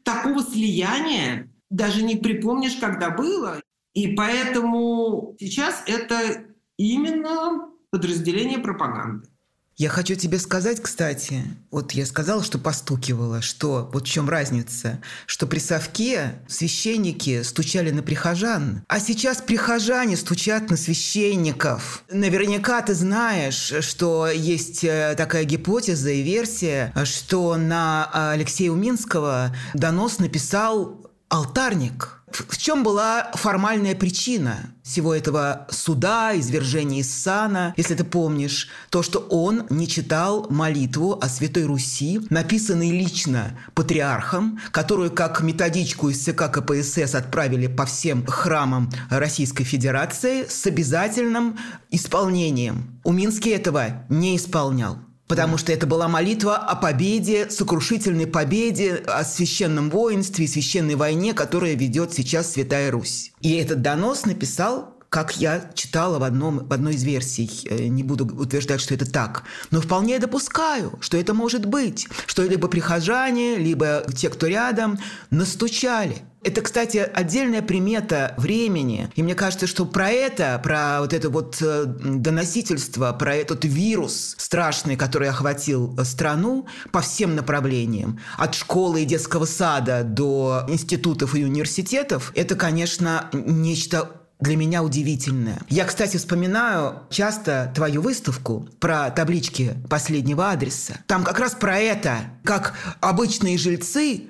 такого 0.02 0.42
слияния 0.42 1.48
даже 1.70 2.02
не 2.02 2.16
припомнишь, 2.16 2.76
когда 2.76 3.10
было. 3.10 3.60
И 3.94 4.08
поэтому 4.08 5.36
сейчас 5.38 5.82
это 5.86 6.44
именно 6.76 7.68
подразделение 7.90 8.58
пропаганды. 8.58 9.28
Я 9.76 9.88
хочу 9.88 10.14
тебе 10.14 10.38
сказать, 10.38 10.80
кстати, 10.80 11.42
вот 11.72 11.92
я 11.92 12.06
сказала, 12.06 12.44
что 12.44 12.58
постукивала, 12.60 13.42
что 13.42 13.90
вот 13.92 14.04
в 14.04 14.08
чем 14.08 14.28
разница, 14.28 15.00
что 15.26 15.48
при 15.48 15.58
совке 15.58 16.36
священники 16.46 17.42
стучали 17.42 17.90
на 17.90 18.04
прихожан, 18.04 18.84
а 18.86 19.00
сейчас 19.00 19.38
прихожане 19.42 20.16
стучат 20.16 20.70
на 20.70 20.76
священников. 20.76 22.04
Наверняка 22.08 22.82
ты 22.82 22.94
знаешь, 22.94 23.74
что 23.80 24.28
есть 24.28 24.84
э, 24.84 25.16
такая 25.16 25.42
гипотеза 25.42 26.10
и 26.10 26.22
версия, 26.22 26.92
что 27.04 27.56
на 27.56 28.30
Алексея 28.30 28.70
Уминского 28.70 29.56
донос 29.74 30.20
написал 30.20 31.10
алтарник– 31.28 32.20
в 32.36 32.56
чем 32.58 32.82
была 32.82 33.30
формальная 33.34 33.94
причина 33.94 34.74
всего 34.82 35.14
этого 35.14 35.66
суда, 35.70 36.38
извержения 36.38 37.00
из 37.00 37.12
сана, 37.12 37.72
если 37.76 37.94
ты 37.94 38.04
помнишь, 38.04 38.68
то, 38.90 39.02
что 39.02 39.20
он 39.30 39.66
не 39.70 39.88
читал 39.88 40.46
молитву 40.50 41.18
о 41.20 41.28
Святой 41.28 41.64
Руси, 41.64 42.20
написанной 42.30 42.90
лично 42.90 43.58
патриархом, 43.74 44.60
которую 44.72 45.10
как 45.10 45.40
методичку 45.40 46.10
из 46.10 46.22
ЦК 46.22 46.50
КПСС 46.52 47.14
отправили 47.14 47.66
по 47.66 47.86
всем 47.86 48.26
храмам 48.26 48.90
Российской 49.08 49.64
Федерации 49.64 50.44
с 50.46 50.66
обязательным 50.66 51.58
исполнением. 51.90 53.00
Уминский 53.04 53.52
этого 53.52 54.04
не 54.08 54.36
исполнял. 54.36 54.98
Потому 55.26 55.56
что 55.56 55.72
это 55.72 55.86
была 55.86 56.06
молитва 56.08 56.56
о 56.56 56.76
победе, 56.76 57.48
сокрушительной 57.50 58.26
победе, 58.26 59.02
о 59.06 59.24
священном 59.24 59.90
воинстве 59.90 60.44
и 60.44 60.48
священной 60.48 60.96
войне, 60.96 61.32
которая 61.32 61.74
ведет 61.74 62.12
сейчас 62.12 62.52
Святая 62.52 62.90
Русь. 62.90 63.32
И 63.40 63.54
этот 63.54 63.82
донос 63.82 64.26
написал 64.26 64.94
как 65.14 65.36
я 65.36 65.70
читала 65.74 66.18
в, 66.18 66.24
одном, 66.24 66.66
в 66.66 66.72
одной 66.72 66.94
из 66.94 67.04
версий, 67.04 67.48
э, 67.70 67.86
не 67.86 68.02
буду 68.02 68.26
утверждать, 68.26 68.80
что 68.80 68.94
это 68.94 69.08
так, 69.08 69.44
но 69.70 69.80
вполне 69.80 70.18
допускаю, 70.18 70.98
что 71.00 71.16
это 71.16 71.34
может 71.34 71.66
быть, 71.66 72.08
что 72.26 72.42
либо 72.42 72.66
прихожане, 72.66 73.54
либо 73.54 74.04
те, 74.16 74.28
кто 74.28 74.48
рядом, 74.48 74.98
настучали– 75.30 76.22
это, 76.44 76.60
кстати, 76.60 76.98
отдельная 76.98 77.62
примета 77.62 78.34
времени. 78.36 79.10
И 79.16 79.22
мне 79.22 79.34
кажется, 79.34 79.66
что 79.66 79.86
про 79.86 80.10
это, 80.10 80.60
про 80.62 81.00
вот 81.00 81.12
это 81.12 81.30
вот 81.30 81.56
э, 81.60 81.84
доносительство, 81.86 83.12
про 83.12 83.34
этот 83.34 83.64
вирус 83.64 84.36
страшный, 84.38 84.96
который 84.96 85.28
охватил 85.28 85.96
страну 86.04 86.66
по 86.92 87.00
всем 87.00 87.34
направлениям, 87.34 88.20
от 88.36 88.54
школы 88.54 89.02
и 89.02 89.06
детского 89.06 89.46
сада 89.46 90.04
до 90.04 90.64
институтов 90.68 91.34
и 91.34 91.44
университетов, 91.44 92.32
это, 92.34 92.54
конечно, 92.54 93.30
нечто 93.32 94.10
для 94.40 94.56
меня 94.56 94.82
удивительное. 94.82 95.58
Я, 95.68 95.84
кстати, 95.84 96.18
вспоминаю 96.18 97.00
часто 97.08 97.72
твою 97.74 98.02
выставку 98.02 98.68
про 98.78 99.10
таблички 99.10 99.74
последнего 99.88 100.50
адреса. 100.50 100.98
Там 101.06 101.24
как 101.24 101.38
раз 101.38 101.54
про 101.54 101.78
это, 101.78 102.18
как 102.44 102.74
обычные 103.00 103.56
жильцы 103.56 104.24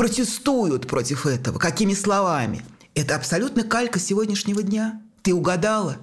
протестуют 0.00 0.86
против 0.86 1.26
этого. 1.26 1.58
Какими 1.58 1.92
словами? 1.92 2.64
Это 2.94 3.16
абсолютно 3.16 3.64
калька 3.64 3.98
сегодняшнего 3.98 4.62
дня. 4.62 5.02
Ты 5.20 5.34
угадала? 5.34 5.98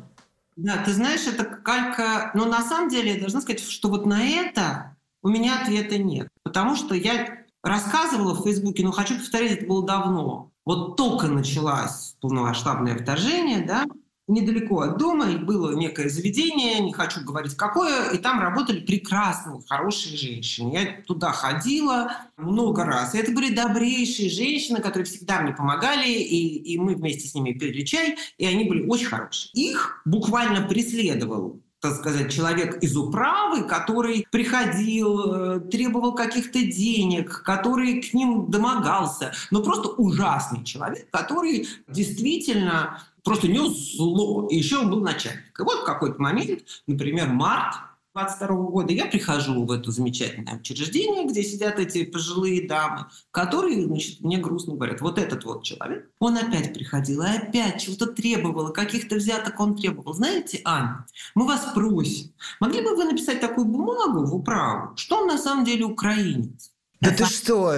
Да, 0.56 0.84
ты 0.84 0.94
знаешь, 0.94 1.26
это 1.26 1.44
калька... 1.44 2.30
Но 2.36 2.46
на 2.46 2.62
самом 2.62 2.90
деле 2.90 3.16
я 3.16 3.20
должна 3.20 3.42
сказать, 3.42 3.60
что 3.60 3.90
вот 3.90 4.06
на 4.06 4.24
это 4.24 4.96
у 5.24 5.30
меня 5.30 5.60
ответа 5.64 5.98
нет. 5.98 6.28
Потому 6.44 6.76
что 6.76 6.94
я 6.94 7.40
рассказывала 7.64 8.36
в 8.36 8.44
Фейсбуке, 8.44 8.84
но 8.84 8.92
хочу 8.92 9.18
повторить, 9.18 9.54
это 9.54 9.66
было 9.66 9.84
давно. 9.84 10.52
Вот 10.64 10.96
только 10.96 11.26
началось 11.26 12.16
полномасштабное 12.22 13.00
вторжение, 13.00 13.66
да, 13.66 13.86
недалеко 14.28 14.82
от 14.82 14.98
дома, 14.98 15.30
и 15.30 15.38
было 15.38 15.76
некое 15.76 16.10
заведение, 16.10 16.80
не 16.80 16.94
хочу 16.94 17.24
говорить 17.24 17.56
какое, 17.56 18.12
и 18.12 18.18
там 18.18 18.40
работали 18.40 18.82
прекрасные, 18.82 19.62
хорошие 19.68 20.18
женщины. 20.18 20.74
Я 20.74 21.02
туда 21.06 21.32
ходила 21.32 22.12
много 22.36 22.84
раз. 22.84 23.16
И 23.16 23.18
это 23.18 23.32
были 23.32 23.54
добрейшие 23.54 24.30
женщины, 24.30 24.80
которые 24.80 25.06
всегда 25.06 25.42
мне 25.42 25.54
помогали, 25.54 26.10
и, 26.10 26.74
и 26.74 26.78
мы 26.78 26.96
вместе 26.96 27.28
с 27.28 27.36
ними 27.36 27.54
пили 27.54 27.84
чай, 27.84 28.18
и 28.38 28.46
они 28.46 28.66
были 28.66 28.86
очень 28.86 29.08
хорошие. 29.08 29.52
Их 29.54 30.02
буквально 30.06 30.68
преследовал 30.68 31.62
так 31.80 31.96
сказать, 31.96 32.34
человек 32.34 32.82
из 32.82 32.98
управы, 32.98 33.64
который 33.64 34.26
приходил, 34.32 35.34
э, 35.34 35.60
требовал 35.60 36.16
каких-то 36.16 36.60
денег, 36.64 37.44
который 37.44 38.02
к 38.02 38.14
ним 38.14 38.50
домогался. 38.50 39.32
Но 39.52 39.62
просто 39.62 39.90
ужасный 39.90 40.64
человек, 40.64 41.08
который 41.12 41.68
действительно 41.88 43.04
просто 43.28 43.48
нес 43.48 43.96
зло. 43.96 44.48
И 44.50 44.56
еще 44.56 44.80
он 44.80 44.90
был 44.90 45.02
начальник. 45.02 45.60
И 45.60 45.64
вот 45.64 45.82
в 45.82 45.84
какой-то 45.84 46.22
момент, 46.22 46.62
например, 46.88 47.28
март 47.28 47.76
22 48.16 48.48
года 48.48 48.94
я 48.94 49.06
прихожу 49.06 49.64
в 49.66 49.72
это 49.72 49.92
замечательное 49.92 50.58
учреждение, 50.58 51.28
где 51.28 51.44
сидят 51.44 51.78
эти 51.78 52.04
пожилые 52.04 52.68
дамы, 52.68 53.06
которые, 53.30 53.86
значит, 53.86 54.22
мне 54.22 54.38
грустно 54.38 54.74
говорят, 54.74 55.02
вот 55.02 55.20
этот 55.20 55.44
вот 55.44 55.64
человек, 55.64 56.10
он 56.20 56.36
опять 56.36 56.74
приходил, 56.74 57.22
и 57.22 57.28
опять 57.28 57.82
чего-то 57.82 58.08
требовал, 58.08 58.74
каких-то 58.74 59.18
взяток 59.18 59.60
он 59.60 59.76
требовал. 59.76 60.14
Знаете, 60.14 60.62
Аня, 60.66 61.06
мы 61.36 61.46
вас 61.46 61.68
просим, 61.76 62.32
могли 62.60 62.82
бы 62.82 62.96
вы 62.96 63.04
написать 63.04 63.40
такую 63.40 63.66
бумагу 63.66 64.26
в 64.26 64.34
управу, 64.34 64.96
что 64.96 65.22
он 65.22 65.28
на 65.28 65.38
самом 65.38 65.64
деле 65.64 65.86
украинец? 65.86 66.72
Да 67.02 67.12
это... 67.12 67.26
ты 67.26 67.30
что? 67.30 67.76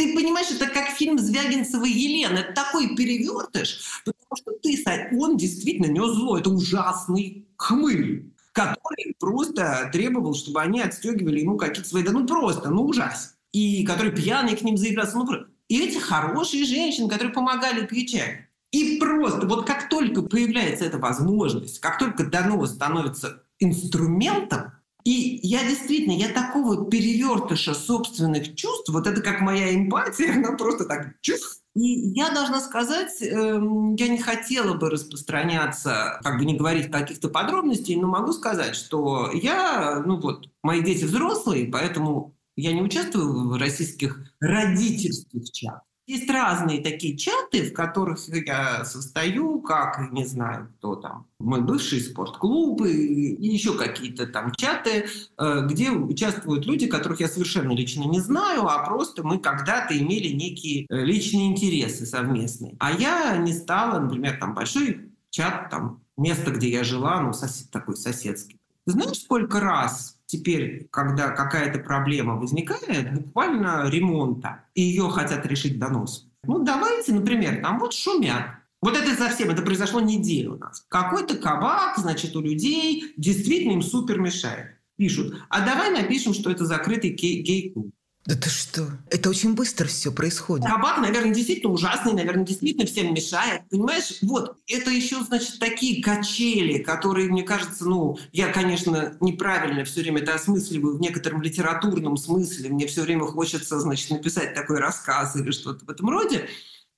Ты 0.00 0.14
понимаешь, 0.14 0.50
это 0.50 0.66
как 0.66 0.88
фильм 0.88 1.18
Звягинцева 1.18 1.84
Елена. 1.84 2.38
Это 2.38 2.54
такой 2.54 2.96
перевертыш, 2.96 4.00
потому 4.06 4.34
что 4.34 4.52
ты, 4.62 5.18
он 5.18 5.36
действительно 5.36 5.88
нес 5.88 6.14
зло. 6.14 6.38
Это 6.38 6.48
ужасный 6.48 7.46
хмырь 7.56 8.24
который 8.52 9.14
просто 9.20 9.90
требовал, 9.92 10.34
чтобы 10.34 10.60
они 10.62 10.80
отстегивали 10.80 11.40
ему 11.40 11.56
какие-то 11.56 11.88
свои... 11.88 12.02
Да 12.02 12.12
ну 12.12 12.26
просто, 12.26 12.68
ну 12.70 12.82
ужас. 12.82 13.36
И 13.52 13.84
который 13.84 14.10
пьяный 14.10 14.56
к 14.56 14.62
ним 14.62 14.76
заявлялся. 14.76 15.16
Ну, 15.18 15.28
и 15.68 15.80
эти 15.80 15.98
хорошие 15.98 16.64
женщины, 16.64 17.08
которые 17.08 17.32
помогали 17.32 17.84
отвечать. 17.84 18.48
И 18.72 18.98
просто 18.98 19.46
вот 19.46 19.66
как 19.66 19.88
только 19.88 20.22
появляется 20.22 20.84
эта 20.84 20.98
возможность, 20.98 21.78
как 21.78 21.98
только 21.98 22.24
донос 22.24 22.70
становится 22.70 23.42
инструментом, 23.60 24.72
и 25.04 25.40
я 25.42 25.64
действительно, 25.64 26.12
я 26.12 26.28
такого 26.28 26.90
перевертыша 26.90 27.74
собственных 27.74 28.54
чувств, 28.54 28.88
вот 28.90 29.06
это 29.06 29.20
как 29.20 29.40
моя 29.40 29.74
эмпатия, 29.74 30.34
она 30.36 30.52
просто 30.52 30.84
так 30.84 31.20
чувств, 31.20 31.62
и 31.74 32.10
я 32.10 32.30
должна 32.30 32.60
сказать, 32.60 33.22
эм, 33.22 33.94
я 33.94 34.08
не 34.08 34.18
хотела 34.18 34.74
бы 34.74 34.90
распространяться, 34.90 36.20
как 36.22 36.38
бы 36.38 36.44
не 36.44 36.56
говорить 36.56 36.90
каких-то 36.90 37.28
подробностей, 37.28 37.94
но 37.96 38.08
могу 38.08 38.32
сказать, 38.32 38.74
что 38.74 39.30
я, 39.32 40.02
ну 40.04 40.20
вот, 40.20 40.48
мои 40.62 40.82
дети 40.82 41.04
взрослые, 41.04 41.66
поэтому 41.66 42.34
я 42.56 42.72
не 42.72 42.82
участвую 42.82 43.48
в 43.48 43.56
российских 43.56 44.18
родительских 44.40 45.50
чатах. 45.52 45.82
Есть 46.10 46.28
разные 46.28 46.80
такие 46.80 47.16
чаты, 47.16 47.70
в 47.70 47.72
которых 47.72 48.18
я 48.26 48.84
состою, 48.84 49.60
как, 49.60 50.10
не 50.10 50.26
знаю, 50.26 50.72
кто 50.76 50.96
там, 50.96 51.26
мой 51.38 51.60
бывший 51.60 52.00
спортклуб 52.00 52.82
и 52.82 53.36
еще 53.38 53.78
какие-то 53.78 54.26
там 54.26 54.52
чаты, 54.56 55.06
э, 55.38 55.66
где 55.66 55.92
участвуют 55.92 56.66
люди, 56.66 56.88
которых 56.88 57.20
я 57.20 57.28
совершенно 57.28 57.70
лично 57.70 58.02
не 58.06 58.18
знаю, 58.18 58.66
а 58.66 58.84
просто 58.84 59.22
мы 59.22 59.38
когда-то 59.38 59.96
имели 59.96 60.32
некие 60.32 60.86
э, 60.88 61.04
личные 61.04 61.46
интересы 61.46 62.04
совместные. 62.06 62.74
А 62.80 62.90
я 62.90 63.36
не 63.36 63.52
стала, 63.52 64.00
например, 64.00 64.36
там 64.40 64.52
большой 64.52 65.12
чат, 65.30 65.70
там 65.70 66.02
место, 66.16 66.50
где 66.50 66.70
я 66.70 66.82
жила, 66.82 67.20
ну, 67.20 67.32
сосед, 67.32 67.70
такой 67.70 67.96
соседский. 67.96 68.58
Знаешь, 68.84 69.18
сколько 69.18 69.60
раз 69.60 70.16
теперь, 70.30 70.86
когда 70.90 71.30
какая-то 71.30 71.80
проблема 71.80 72.36
возникает, 72.36 73.12
буквально 73.14 73.88
ремонта, 73.90 74.64
и 74.74 74.82
ее 74.82 75.08
хотят 75.08 75.44
решить 75.46 75.78
донос. 75.78 76.28
Ну, 76.44 76.62
давайте, 76.62 77.12
например, 77.12 77.60
там 77.62 77.78
вот 77.78 77.92
шумят. 77.92 78.44
Вот 78.80 78.96
это 78.96 79.14
совсем, 79.14 79.50
это 79.50 79.62
произошло 79.62 80.00
неделю 80.00 80.54
у 80.54 80.58
нас. 80.58 80.86
Какой-то 80.88 81.36
кабак, 81.36 81.98
значит, 81.98 82.34
у 82.36 82.40
людей 82.40 83.12
действительно 83.16 83.72
им 83.72 83.82
супер 83.82 84.18
мешает. 84.18 84.76
Пишут, 84.96 85.34
а 85.48 85.64
давай 85.64 85.90
напишем, 85.90 86.32
что 86.32 86.50
это 86.50 86.64
закрытый 86.64 87.10
гей-клуб. 87.10 87.90
Да 88.26 88.36
ты 88.36 88.50
что? 88.50 88.86
Это 89.08 89.30
очень 89.30 89.54
быстро 89.54 89.86
все 89.86 90.12
происходит. 90.12 90.66
Рабат, 90.66 90.98
наверное, 90.98 91.32
действительно 91.32 91.72
ужасный, 91.72 92.12
наверное, 92.12 92.44
действительно 92.44 92.86
всем 92.86 93.14
мешает. 93.14 93.62
Понимаешь, 93.70 94.18
вот, 94.20 94.58
это 94.68 94.90
еще, 94.90 95.22
значит, 95.22 95.58
такие 95.58 96.02
качели, 96.02 96.78
которые, 96.82 97.30
мне 97.30 97.42
кажется, 97.42 97.86
ну, 97.86 98.18
я, 98.32 98.52
конечно, 98.52 99.16
неправильно 99.20 99.84
все 99.84 100.02
время 100.02 100.20
это 100.20 100.34
осмысливаю 100.34 100.98
в 100.98 101.00
некотором 101.00 101.40
литературном 101.40 102.18
смысле. 102.18 102.68
Мне 102.68 102.86
все 102.86 103.02
время 103.02 103.24
хочется, 103.24 103.80
значит, 103.80 104.10
написать 104.10 104.54
такой 104.54 104.78
рассказ 104.78 105.34
или 105.36 105.50
что-то 105.50 105.86
в 105.86 105.90
этом 105.90 106.10
роде. 106.10 106.46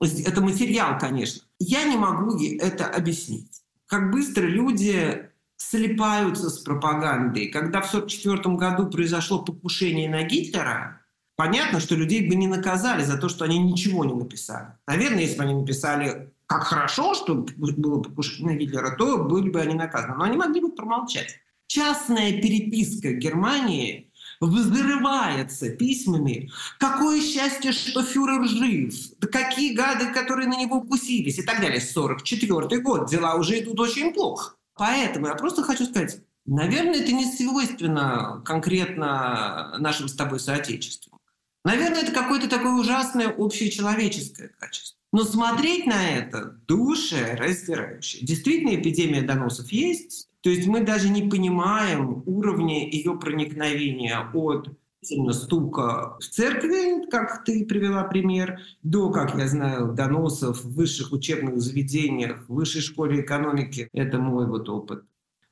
Это 0.01 0.41
материал, 0.41 0.99
конечно. 0.99 1.43
Я 1.61 1.85
не 1.85 1.97
могу 1.97 2.37
это 2.59 2.87
объяснить. 2.87 3.63
Как 3.87 4.11
быстро 4.11 4.43
люди 4.43 5.29
слипаются 5.57 6.51
с 6.51 6.59
пропагандой. 6.59 7.47
Когда 7.47 7.81
в 7.81 7.89
1944 7.89 8.57
году 8.57 8.91
произошло 8.91 9.39
покушение 9.39 10.11
на 10.11 10.25
Гитлера, 10.25 11.02
понятно, 11.37 11.81
что 11.81 11.95
людей 11.95 12.29
бы 12.29 12.35
не 12.35 12.47
наказали 12.47 13.05
за 13.05 13.19
то, 13.19 13.29
что 13.29 13.45
они 13.45 13.59
ничего 13.59 14.05
не 14.05 14.15
написали. 14.15 14.69
Наверное, 14.87 15.23
если 15.23 15.37
бы 15.37 15.45
они 15.45 15.55
написали 15.55 16.33
как 16.47 16.65
хорошо, 16.65 17.15
что 17.15 17.47
было 17.57 18.03
покушение 18.03 18.55
на 18.55 18.59
Гитлера, 18.59 18.97
то 18.97 19.25
были 19.25 19.49
бы 19.49 19.61
они 19.61 19.75
наказаны. 19.75 20.17
Но 20.17 20.25
они 20.25 20.37
могли 20.37 20.61
бы 20.61 20.71
промолчать. 20.73 21.39
Частная 21.67 22.41
переписка 22.43 23.13
Германии 23.13 24.13
взрывается 24.41 25.71
письмами. 25.71 26.51
Какое 26.79 27.21
счастье, 27.23 27.73
что 27.73 28.03
фюрер 28.03 28.47
жив. 28.47 28.95
Да 29.19 29.29
какие 29.29 29.75
гады, 29.75 30.13
которые 30.13 30.49
на 30.49 30.59
него 30.59 30.79
укусились 30.79 31.39
и 31.39 31.43
так 31.43 31.61
далее. 31.61 31.81
44 31.81 32.81
год. 32.81 33.09
Дела 33.09 33.37
уже 33.37 33.61
идут 33.61 33.81
очень 33.81 34.13
плохо. 34.13 34.57
Поэтому 34.75 35.29
я 35.29 35.35
просто 35.35 35.63
хочу 35.63 35.85
сказать, 35.87 36.21
наверное, 36.45 37.01
это 37.01 37.13
не 37.13 37.25
свойственно 37.25 38.43
конкретно 38.45 39.77
нашим 39.79 40.09
с 40.09 40.15
тобой 40.15 40.41
соотечеству. 40.41 41.19
Наверное, 41.65 42.03
это 42.03 42.13
какое-то 42.13 42.49
такое 42.49 42.73
ужасное 42.73 43.29
общечеловеческое 43.29 44.51
качество. 44.59 44.99
Но 45.13 45.25
смотреть 45.25 45.87
на 45.87 46.09
это 46.09 46.57
душе 46.67 47.37
раздирающее. 47.37 48.27
Действительно, 48.27 48.75
эпидемия 48.75 49.23
доносов 49.23 49.71
есть. 49.71 50.29
То 50.41 50.51
есть 50.51 50.67
мы 50.67 50.83
даже 50.83 51.09
не 51.09 51.29
понимаем 51.29 52.23
уровня 52.27 52.89
ее 52.89 53.17
проникновения 53.19 54.19
от 54.33 54.69
стука 55.03 56.17
в 56.19 56.25
церкви, 56.25 57.09
как 57.11 57.45
ты 57.45 57.65
привела 57.65 58.05
пример, 58.05 58.61
до, 58.83 59.11
как 59.11 59.37
я 59.37 59.49
знаю, 59.49 59.93
доносов 59.93 60.65
в 60.65 60.75
высших 60.75 61.13
учебных 61.13 61.61
заведениях, 61.61 62.45
в 62.49 62.55
высшей 62.55 62.81
школе 62.81 63.21
экономики. 63.21 63.89
Это 63.93 64.19
мой 64.19 64.47
вот 64.47 64.69
опыт. 64.69 65.05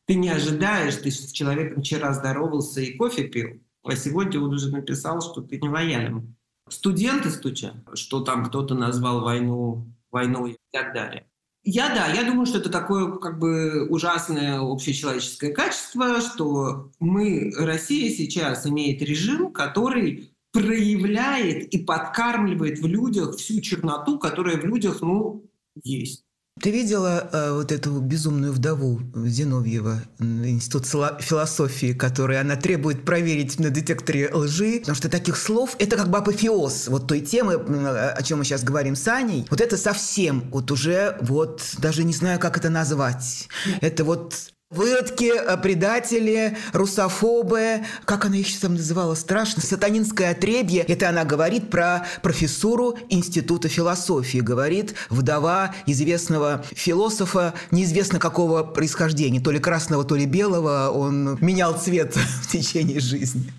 Ты 0.07 0.15
не 0.15 0.29
ожидаешь, 0.29 0.97
ты 0.97 1.11
с 1.11 1.31
человеком 1.31 1.83
вчера 1.83 2.13
здоровался 2.13 2.81
и 2.81 2.97
кофе 2.97 3.25
пил, 3.25 3.61
а 3.83 3.97
сегодня 3.97 4.41
он 4.41 4.53
уже 4.55 4.71
написал, 4.71 5.21
что 5.21 5.41
ты 5.43 5.59
не 5.61 5.69
лоялен. 5.69 6.37
Студенты 6.69 7.31
стучат, 7.31 7.75
что 7.95 8.21
там 8.21 8.45
кто-то 8.45 8.75
назвал 8.75 9.23
войну 9.23 9.87
войной 10.11 10.53
и 10.53 10.59
так 10.73 10.93
далее. 10.93 11.27
Я, 11.63 11.95
да, 11.95 12.07
я 12.09 12.25
думаю, 12.25 12.47
что 12.47 12.59
это 12.59 12.71
такое 12.71 13.19
как 13.19 13.39
бы 13.39 13.87
ужасное 13.89 14.61
общечеловеческое 14.61 15.53
качество, 15.53 16.21
что 16.21 16.91
мы, 17.01 17.53
Россия 17.55 18.11
сейчас 18.11 18.67
имеет 18.67 19.03
режим, 19.03 19.53
который 19.53 20.33
проявляет 20.53 21.73
и 21.75 21.79
подкармливает 21.85 22.79
в 22.79 22.87
людях 22.87 23.37
всю 23.37 23.61
черноту, 23.61 24.19
которая 24.19 24.57
в 24.57 24.65
людях, 24.65 25.03
ну, 25.03 25.45
есть. 25.83 26.25
Ты 26.61 26.71
видела 26.71 27.29
э, 27.33 27.53
вот 27.53 27.73
эту 27.73 28.01
безумную 28.01 28.53
вдову 28.53 29.01
Зиновьева, 29.15 30.03
институт 30.19 30.87
философии, 30.87 31.95
который 31.95 32.39
она 32.39 32.57
требует 32.57 33.05
проверить 33.05 33.59
на 33.59 33.71
детекторе 33.71 34.31
лжи, 34.33 34.81
потому 34.81 34.95
что 34.95 35.09
таких 35.09 35.37
слов 35.37 35.75
это 35.79 35.97
как 35.97 36.11
бы 36.11 36.19
апофеоз 36.19 36.89
вот 36.89 37.07
той 37.07 37.21
темы, 37.21 37.55
о 37.55 38.23
чем 38.23 38.39
мы 38.39 38.45
сейчас 38.45 38.63
говорим 38.63 38.95
с 38.95 39.09
Аней. 39.09 39.47
Вот 39.49 39.61
это 39.61 39.79
совсем 39.79 40.51
вот 40.51 40.71
уже 40.71 41.17
вот 41.23 41.63
даже 41.79 42.05
не 42.05 42.13
знаю, 42.13 42.39
как 42.39 42.59
это 42.59 42.69
назвать. 42.69 43.49
Это 43.81 44.05
вот 44.05 44.35
Выродки, 44.71 45.25
э, 45.25 45.57
предатели, 45.57 46.57
русофобы, 46.73 47.85
как 48.05 48.25
она 48.25 48.37
еще 48.37 48.57
там 48.61 48.75
называла, 48.75 49.17
страшно, 49.17 49.63
сатанинское 49.63 50.31
отребье. 50.31 50.83
Это 50.83 51.09
она 51.09 51.25
говорит 51.25 51.71
про 51.71 52.07
профессуру 52.23 52.97
Института 53.09 53.69
философии, 53.69 54.39
говорит 54.39 54.95
вдова 55.09 55.75
известного 55.87 56.65
философа, 56.71 57.53
неизвестно 57.73 58.21
какого 58.21 58.63
происхождения, 58.63 59.41
то 59.41 59.51
ли 59.51 59.59
красного, 59.59 60.05
то 60.05 60.15
ли 60.15 60.25
белого, 60.25 60.91
он 60.91 61.37
менял 61.41 61.77
цвет 61.77 62.15
в 62.43 62.47
течение 62.47 63.01
жизни. 63.01 63.53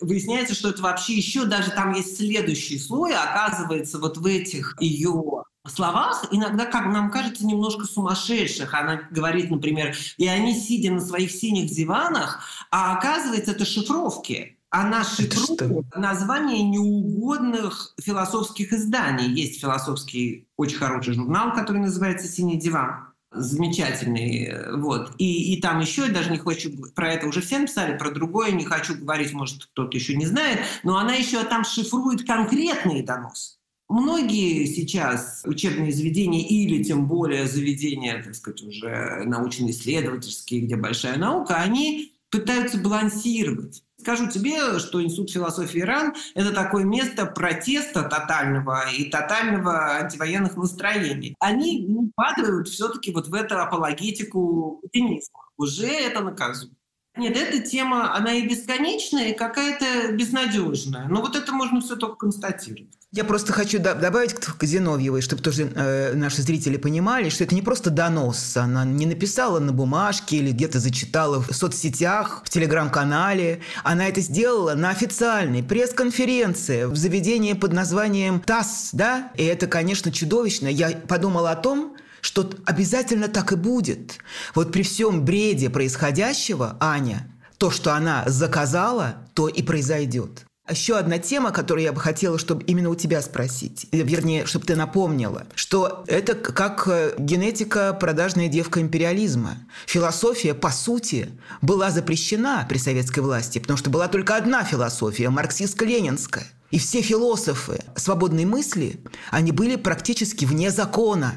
Выясняется, 0.00 0.54
что 0.54 0.70
это 0.70 0.80
вообще 0.80 1.12
еще 1.12 1.44
даже 1.44 1.72
там 1.72 1.92
есть 1.92 2.16
следующий 2.16 2.78
слой, 2.78 3.12
оказывается, 3.14 3.98
вот 3.98 4.16
в 4.16 4.24
этих 4.24 4.76
ее 4.80 5.44
словах, 5.70 6.26
иногда, 6.30 6.66
как 6.66 6.86
нам 6.86 7.10
кажется, 7.10 7.46
немножко 7.46 7.84
сумасшедших. 7.84 8.74
Она 8.74 9.02
говорит, 9.10 9.50
например, 9.50 9.96
и 10.16 10.28
они 10.28 10.54
сидя 10.54 10.92
на 10.92 11.00
своих 11.00 11.30
синих 11.30 11.70
диванах, 11.70 12.40
а 12.70 12.96
оказывается, 12.96 13.52
это 13.52 13.64
шифровки. 13.64 14.58
Она 14.70 15.04
шифрует 15.04 15.94
название 15.94 16.62
неугодных 16.64 17.94
философских 18.02 18.72
изданий. 18.72 19.28
Есть 19.28 19.60
философский 19.60 20.48
очень 20.56 20.78
хороший 20.78 21.14
журнал, 21.14 21.52
который 21.54 21.78
называется 21.78 22.26
«Синий 22.26 22.58
диван» 22.58 23.14
замечательный, 23.30 24.76
вот. 24.76 25.12
И, 25.18 25.54
и 25.54 25.60
там 25.60 25.80
еще, 25.80 26.02
я 26.02 26.12
даже 26.12 26.30
не 26.30 26.38
хочу, 26.38 26.70
про 26.94 27.12
это 27.12 27.26
уже 27.26 27.40
все 27.40 27.58
написали, 27.58 27.98
про 27.98 28.10
другое 28.10 28.52
не 28.52 28.64
хочу 28.64 28.96
говорить, 28.96 29.32
может, 29.32 29.66
кто-то 29.66 29.96
еще 29.96 30.14
не 30.16 30.26
знает, 30.26 30.60
но 30.82 30.96
она 30.98 31.14
еще 31.14 31.42
там 31.44 31.64
шифрует 31.64 32.26
конкретные 32.26 33.02
доносы. 33.02 33.56
Многие 33.88 34.66
сейчас 34.66 35.42
учебные 35.44 35.92
заведения 35.92 36.46
или 36.46 36.82
тем 36.82 37.06
более 37.06 37.46
заведения, 37.46 38.22
так 38.22 38.34
сказать, 38.34 38.62
уже 38.62 39.22
научно-исследовательские, 39.24 40.62
где 40.62 40.76
большая 40.76 41.18
наука, 41.18 41.56
они 41.56 42.14
пытаются 42.30 42.78
балансировать. 42.78 43.82
Скажу 44.00 44.28
тебе, 44.28 44.78
что 44.80 45.02
Институт 45.02 45.30
философии 45.30 45.80
Иран– 45.80 46.14
это 46.34 46.52
такое 46.52 46.84
место 46.84 47.26
протеста 47.26 48.02
тотального 48.02 48.90
и 48.90 49.04
тотального 49.04 49.96
антивоенных 49.96 50.56
настроений. 50.56 51.34
Они 51.38 52.10
падают 52.16 52.68
все-таки 52.68 53.12
вот 53.12 53.28
в 53.28 53.34
эту 53.34 53.58
апологетику 53.60 54.80
путинизма. 54.82 55.40
Уже 55.56 55.86
это 55.86 56.20
наказуемо. 56.20 56.74
Нет, 57.16 57.36
эта 57.36 57.60
тема, 57.60 58.14
она 58.14 58.32
и 58.32 58.48
бесконечная, 58.48 59.28
и 59.28 59.36
какая-то 59.36 60.12
безнадежная. 60.12 61.06
Но 61.08 61.20
вот 61.20 61.36
это 61.36 61.52
можно 61.52 61.80
все 61.80 61.94
только 61.94 62.16
констатировать. 62.16 62.98
Я 63.16 63.22
просто 63.22 63.52
хочу 63.52 63.78
добавить 63.78 64.34
к 64.34 64.64
Зиновьевой, 64.64 65.20
чтобы 65.20 65.40
тоже 65.40 65.70
э, 65.72 66.14
наши 66.14 66.42
зрители 66.42 66.76
понимали, 66.76 67.28
что 67.28 67.44
это 67.44 67.54
не 67.54 67.62
просто 67.62 67.90
донос. 67.90 68.56
Она 68.56 68.84
не 68.84 69.06
написала 69.06 69.60
на 69.60 69.70
бумажке 69.70 70.38
или 70.38 70.50
где-то 70.50 70.80
зачитала 70.80 71.40
в 71.40 71.54
соцсетях, 71.54 72.42
в 72.44 72.50
телеграм-канале. 72.50 73.60
Она 73.84 74.08
это 74.08 74.20
сделала 74.20 74.74
на 74.74 74.90
официальной 74.90 75.62
пресс-конференции 75.62 76.86
в 76.86 76.96
заведении 76.96 77.52
под 77.52 77.72
названием 77.72 78.40
ТАСС, 78.40 78.88
да? 78.92 79.30
И 79.36 79.44
это, 79.44 79.68
конечно, 79.68 80.10
чудовищно. 80.10 80.66
Я 80.66 80.90
подумала 80.90 81.52
о 81.52 81.56
том, 81.56 81.96
что 82.20 82.50
обязательно 82.66 83.28
так 83.28 83.52
и 83.52 83.56
будет. 83.56 84.18
Вот 84.56 84.72
при 84.72 84.82
всем 84.82 85.24
бреде 85.24 85.70
происходящего, 85.70 86.76
Аня, 86.80 87.28
то, 87.58 87.70
что 87.70 87.94
она 87.94 88.24
заказала, 88.26 89.18
то 89.34 89.46
и 89.46 89.62
произойдет. 89.62 90.44
Еще 90.68 90.96
одна 90.96 91.18
тема, 91.18 91.50
которую 91.50 91.84
я 91.84 91.92
бы 91.92 92.00
хотела, 92.00 92.38
чтобы 92.38 92.64
именно 92.64 92.88
у 92.88 92.94
тебя 92.94 93.20
спросить, 93.20 93.86
э, 93.92 93.98
вернее, 93.98 94.46
чтобы 94.46 94.64
ты 94.64 94.76
напомнила, 94.76 95.46
что 95.54 96.04
это 96.06 96.34
как 96.34 96.88
э, 96.88 97.14
генетика 97.18 97.92
продажная 97.92 98.48
девка 98.48 98.80
империализма. 98.80 99.58
Философия, 99.84 100.54
по 100.54 100.70
сути, 100.70 101.28
была 101.60 101.90
запрещена 101.90 102.64
при 102.66 102.78
советской 102.78 103.20
власти, 103.20 103.58
потому 103.58 103.76
что 103.76 103.90
была 103.90 104.08
только 104.08 104.36
одна 104.36 104.64
философия– 104.64 105.28
марксистско-ленинская. 105.28 106.44
И 106.70 106.78
все 106.78 107.02
философы 107.02 107.84
свободной 107.94 108.46
мысли, 108.46 109.00
они 109.30 109.52
были 109.52 109.76
практически 109.76 110.46
вне 110.46 110.70
закона 110.70 111.34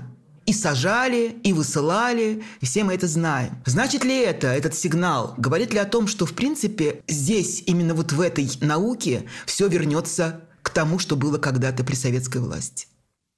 и 0.48 0.54
сажали, 0.54 1.38
и 1.44 1.54
высылали, 1.54 2.44
и 2.62 2.66
все 2.66 2.84
мы 2.84 2.96
это 2.96 3.06
знаем. 3.06 3.62
Значит 3.66 4.06
ли 4.06 4.18
это, 4.18 4.48
этот 4.48 4.74
сигнал, 4.74 5.36
говорит 5.38 5.74
ли 5.74 5.80
о 5.80 5.86
том, 5.86 6.08
что 6.08 6.26
в 6.26 6.34
принципе 6.34 7.04
здесь, 7.08 7.62
именно 7.68 7.94
вот 7.94 8.14
в 8.14 8.22
этой 8.22 8.50
науке, 8.62 9.28
все 9.46 9.68
вернется 9.68 10.48
к 10.64 10.70
тому, 10.70 11.00
что 11.00 11.18
было 11.18 11.38
когда-то 11.38 11.84
при 11.84 11.96
советской 11.96 12.40
власти? 12.40 12.88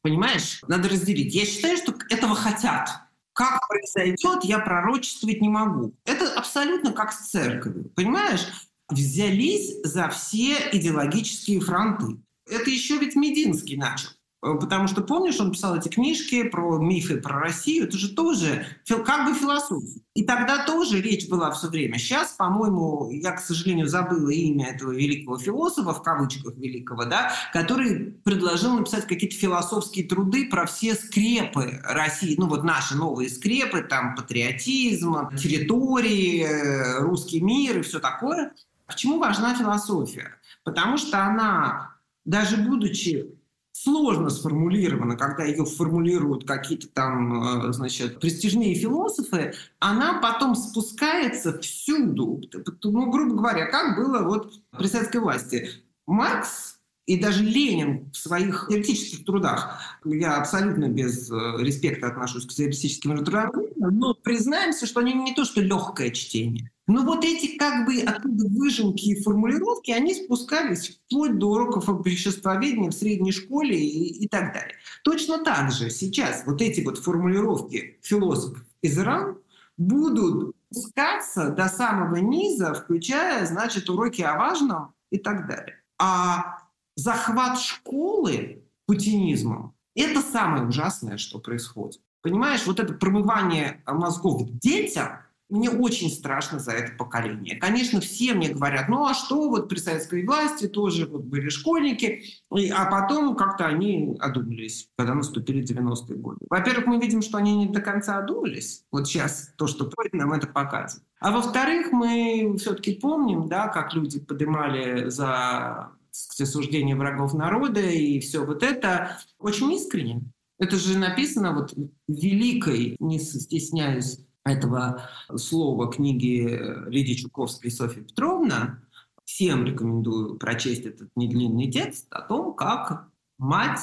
Понимаешь, 0.03 0.61
надо 0.67 0.87
разделить. 0.87 1.33
Я 1.33 1.45
считаю, 1.45 1.77
что 1.77 1.93
этого 2.09 2.35
хотят. 2.35 2.89
Как 3.33 3.59
произойдет, 3.67 4.43
я 4.43 4.59
пророчествовать 4.59 5.41
не 5.41 5.49
могу. 5.49 5.95
Это 6.05 6.31
абсолютно 6.33 6.91
как 6.93 7.11
с 7.11 7.29
церковью. 7.29 7.91
Понимаешь? 7.95 8.47
Взялись 8.87 9.81
за 9.83 10.09
все 10.09 10.57
идеологические 10.71 11.59
фронты. 11.59 12.17
Это 12.49 12.69
еще 12.69 12.97
ведь 12.97 13.15
Мединский 13.15 13.77
начал. 13.77 14.09
Э, 14.41 14.55
потому 14.59 14.87
что, 14.87 15.01
помнишь, 15.01 15.39
он 15.39 15.51
писал 15.51 15.75
эти 15.75 15.89
книжки 15.89 16.43
про 16.43 16.77
мифы 16.77 17.17
про 17.17 17.39
Россию. 17.39 17.85
Это 17.85 17.97
же 17.97 18.13
тоже 18.13 18.65
как 18.87 19.27
бы 19.27 19.37
философия. 19.37 20.01
И 20.13 20.23
тогда 20.23 20.65
тоже 20.65 21.01
речь 21.01 21.27
была 21.27 21.51
все 21.51 21.67
время. 21.67 21.97
Сейчас, 21.97 22.31
по-моему, 22.33 23.09
я, 23.11 23.31
к 23.31 23.39
сожалению, 23.39 23.87
забыла 23.87 24.29
имя 24.29 24.67
этого 24.67 24.91
великого 24.91 25.37
философа, 25.37 25.93
в 25.93 26.01
кавычках 26.01 26.55
великого, 26.55 27.05
да, 27.05 27.31
который 27.53 28.17
предложил 28.23 28.77
написать 28.77 29.05
какие-то 29.05 29.35
философские 29.35 30.05
труды 30.07 30.49
про 30.49 30.65
все 30.65 30.95
скрепы 30.95 31.81
России. 31.83 32.35
Ну 32.37 32.47
вот 32.47 32.63
наши 32.63 32.95
новые 32.95 33.29
скрепы, 33.29 33.81
там 33.81 34.15
патриотизм, 34.15 35.35
территории, 35.37 36.43
э, 36.43 36.99
русский 37.01 37.41
мир 37.41 37.79
и 37.79 37.81
все 37.81 37.99
такое. 37.99 38.53
Почему 38.87 39.19
важна 39.19 39.53
философия? 39.55 40.35
Потому 40.63 40.97
что 40.97 41.23
она, 41.23 41.95
даже 42.25 42.57
будучи 42.57 43.38
сложно 43.83 44.29
сформулирована, 44.29 45.15
когда 45.15 45.43
ее 45.43 45.65
формулируют 45.65 46.45
какие-то 46.45 46.87
там, 46.87 47.69
э, 47.69 47.73
значит, 47.73 48.19
престижные 48.19 48.75
философы, 48.75 49.53
она 49.79 50.19
потом 50.21 50.55
спускается 50.55 51.57
всюду. 51.59 52.41
Ну, 52.83 53.09
грубо 53.09 53.35
говоря, 53.35 53.67
как 53.67 53.95
было 53.97 54.23
вот 54.23 54.53
при 54.77 54.87
советской 54.87 55.21
власти. 55.21 55.69
Маркс 56.05 56.78
и 57.09 57.19
даже 57.19 57.43
Ленин 57.43 58.11
в 58.11 58.17
своих 58.17 58.67
теоретических 58.69 59.25
трудах, 59.25 59.81
я 60.05 60.37
абсолютно 60.37 60.89
без 60.89 61.31
э, 61.31 61.33
респекта 61.57 62.05
отношусь 62.05 62.45
к 62.45 62.53
теоретическим 62.53 63.17
трудам, 63.25 63.51
но 63.77 64.13
признаемся, 64.13 64.85
что 64.85 64.99
они 64.99 65.13
не 65.15 65.33
то 65.33 65.43
что 65.43 65.59
легкое 65.59 66.11
чтение, 66.11 66.69
но 66.85 67.03
вот 67.03 67.25
эти 67.25 67.57
как 67.57 67.87
бы 67.87 67.99
оттуда 68.01 68.45
выжимки 68.49 69.09
и 69.09 69.23
формулировки, 69.23 69.89
они 69.89 70.13
спускались 70.13 70.99
вплоть 71.07 71.39
до 71.39 71.49
уроков 71.49 71.89
обществоведения 71.89 72.91
в 72.91 72.93
средней 72.93 73.31
школе 73.31 73.75
и, 73.75 74.25
и 74.25 74.27
так 74.27 74.53
далее. 74.53 74.75
Точно 75.03 75.43
так 75.43 75.71
же 75.71 75.89
сейчас 75.89 76.43
вот 76.45 76.61
эти 76.61 76.81
вот 76.81 76.99
формулировки 76.99 77.97
философов 78.03 78.63
из 78.83 78.99
Ирана 78.99 79.35
будут 79.77 80.55
спускаться 80.71 81.49
до 81.49 81.69
самого 81.69 82.17
низа, 82.17 82.75
включая, 82.75 83.47
значит, 83.47 83.89
уроки 83.89 84.21
о 84.21 84.37
важном 84.37 84.93
и 85.09 85.17
так 85.17 85.47
далее. 85.47 85.81
А 85.97 86.58
захват 86.99 87.59
школы 87.59 88.63
путинизмом– 88.85 89.73
это 89.95 90.21
самое 90.21 90.65
ужасное, 90.65 91.17
что 91.17 91.39
происходит. 91.39 92.01
Понимаешь, 92.21 92.65
вот 92.65 92.79
это 92.79 92.93
промывание 92.93 93.81
мозгов 93.85 94.49
детям– 94.51 95.19
мне 95.49 95.69
очень 95.69 96.11
страшно 96.11 96.59
за 96.59 96.71
это 96.71 96.91
поколение. 96.93 97.57
Конечно, 97.57 97.99
все 98.01 98.33
мне 98.33 98.49
говорят, 98.49 98.87
ну 98.87 99.05
а 99.05 99.13
что, 99.15 99.49
вот 99.49 99.67
при 99.67 99.77
советской 99.77 100.25
власти 100.25 100.67
тоже 100.67 101.07
вот 101.07 101.23
были 101.23 101.49
школьники, 101.49 102.23
и, 102.55 102.69
а 102.69 102.85
потом 102.85 103.35
как-то 103.35 103.65
они 103.65 104.15
одумались, 104.19 104.89
когда 104.95 105.15
наступили 105.15 105.63
90-е 105.63 106.17
годы. 106.17 106.45
Во-первых, 106.49 106.85
мы 106.85 106.99
видим, 106.99 107.21
что 107.23 107.39
они 107.39 107.55
не 107.55 107.67
до 107.67 107.81
конца 107.81 108.19
одумались. 108.19 108.83
Вот 108.91 109.07
сейчас 109.07 109.51
то, 109.57 109.65
что 109.65 109.85
происходит, 109.85 110.13
нам 110.13 110.33
это 110.33 110.47
показывает. 110.47 111.03
А 111.19 111.31
во-вторых, 111.31 111.91
мы 111.91 112.55
все-таки 112.59 112.93
помним, 112.95 113.47
да, 113.47 113.67
как 113.67 113.93
люди 113.93 114.19
поднимали 114.19 115.09
за 115.09 115.91
осуждение 116.11 116.95
врагов 116.95 117.33
народа 117.33 117.81
и 117.81 118.19
все 118.19 118.45
вот 118.45 118.63
это 118.63 119.17
очень 119.37 119.71
искренне. 119.73 120.21
Это 120.57 120.75
же 120.75 120.97
написано 120.97 121.53
вот 121.53 121.73
великой, 122.07 122.95
не 122.99 123.19
стесняюсь 123.19 124.19
этого 124.43 125.09
слова 125.35 125.91
книги 125.91 126.59
Лидии 126.89 127.13
Чуковской 127.13 127.69
и 127.69 127.73
Софьи 127.73 128.03
Петровна. 128.03 128.81
Всем 129.25 129.65
рекомендую 129.65 130.37
прочесть 130.37 130.85
этот 130.85 131.09
недлинный 131.15 131.71
текст 131.71 132.07
о 132.09 132.21
том, 132.21 132.53
как 132.55 133.09
мать 133.37 133.79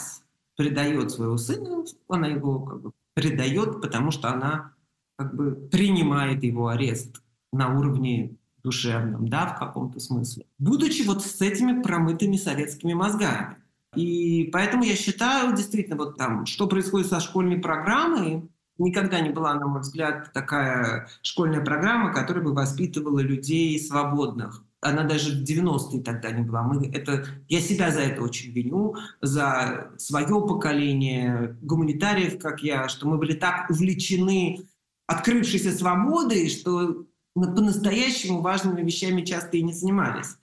предает 0.56 1.10
своего 1.10 1.36
сына, 1.36 1.84
она 2.08 2.28
его 2.28 2.60
как 2.60 2.82
бы 2.82 2.92
предает, 3.14 3.80
потому 3.80 4.10
что 4.10 4.28
она 4.28 4.74
как 5.16 5.34
бы 5.34 5.54
принимает 5.54 6.42
его 6.42 6.68
арест 6.68 7.22
на 7.52 7.78
уровне 7.78 8.36
душевном, 8.66 9.29
да, 9.29 9.46
в 9.46 9.59
каком-то 9.59 10.00
смысле, 10.00 10.46
будучи 10.59 11.02
вот 11.02 11.24
с 11.24 11.40
этими 11.40 11.81
промытыми 11.83 12.37
советскими 12.37 12.94
мозгами. 12.94 13.57
И 13.94 14.50
поэтому 14.52 14.83
я 14.83 14.96
считаю, 14.96 15.55
действительно, 15.55 15.96
вот 15.96 16.18
там, 16.18 16.44
что 16.46 16.66
происходит 16.66 17.07
со 17.07 17.20
школьной 17.20 17.59
программой, 17.59 18.50
никогда 18.79 19.20
не 19.20 19.31
была, 19.31 19.55
на 19.55 19.68
мой 19.68 19.81
взгляд, 19.81 20.33
такая 20.33 21.09
школьная 21.22 21.64
программа, 21.64 22.12
которая 22.12 22.44
бы 22.44 22.52
воспитывала 22.52 23.20
людей 23.20 23.79
свободных. 23.79 24.64
Она 24.83 25.05
даже 25.05 25.33
в 25.33 25.42
90-е 25.42 26.02
тогда 26.02 26.31
не 26.31 26.42
была. 26.42 26.62
Мы 26.62 26.87
это, 26.88 27.24
я 27.48 27.61
себя 27.61 27.90
за 27.90 28.00
это 28.00 28.20
очень 28.22 28.52
виню, 28.52 28.96
за 29.22 29.92
свое 29.96 30.26
поколение 30.46 31.57
гуманитариев, 31.62 32.38
как 32.38 32.62
я, 32.62 32.88
что 32.88 33.09
мы 33.09 33.16
были 33.16 33.33
так 33.33 33.70
увлечены 33.70 34.66
открывшейся 35.07 35.72
свободой, 35.72 36.50
что 36.50 37.07
по-настоящему 37.40 38.40
важными 38.40 38.83
вещами 38.83 39.22
часто 39.22 39.57
и 39.57 39.62
не 39.62 39.72
занимались 39.72 40.37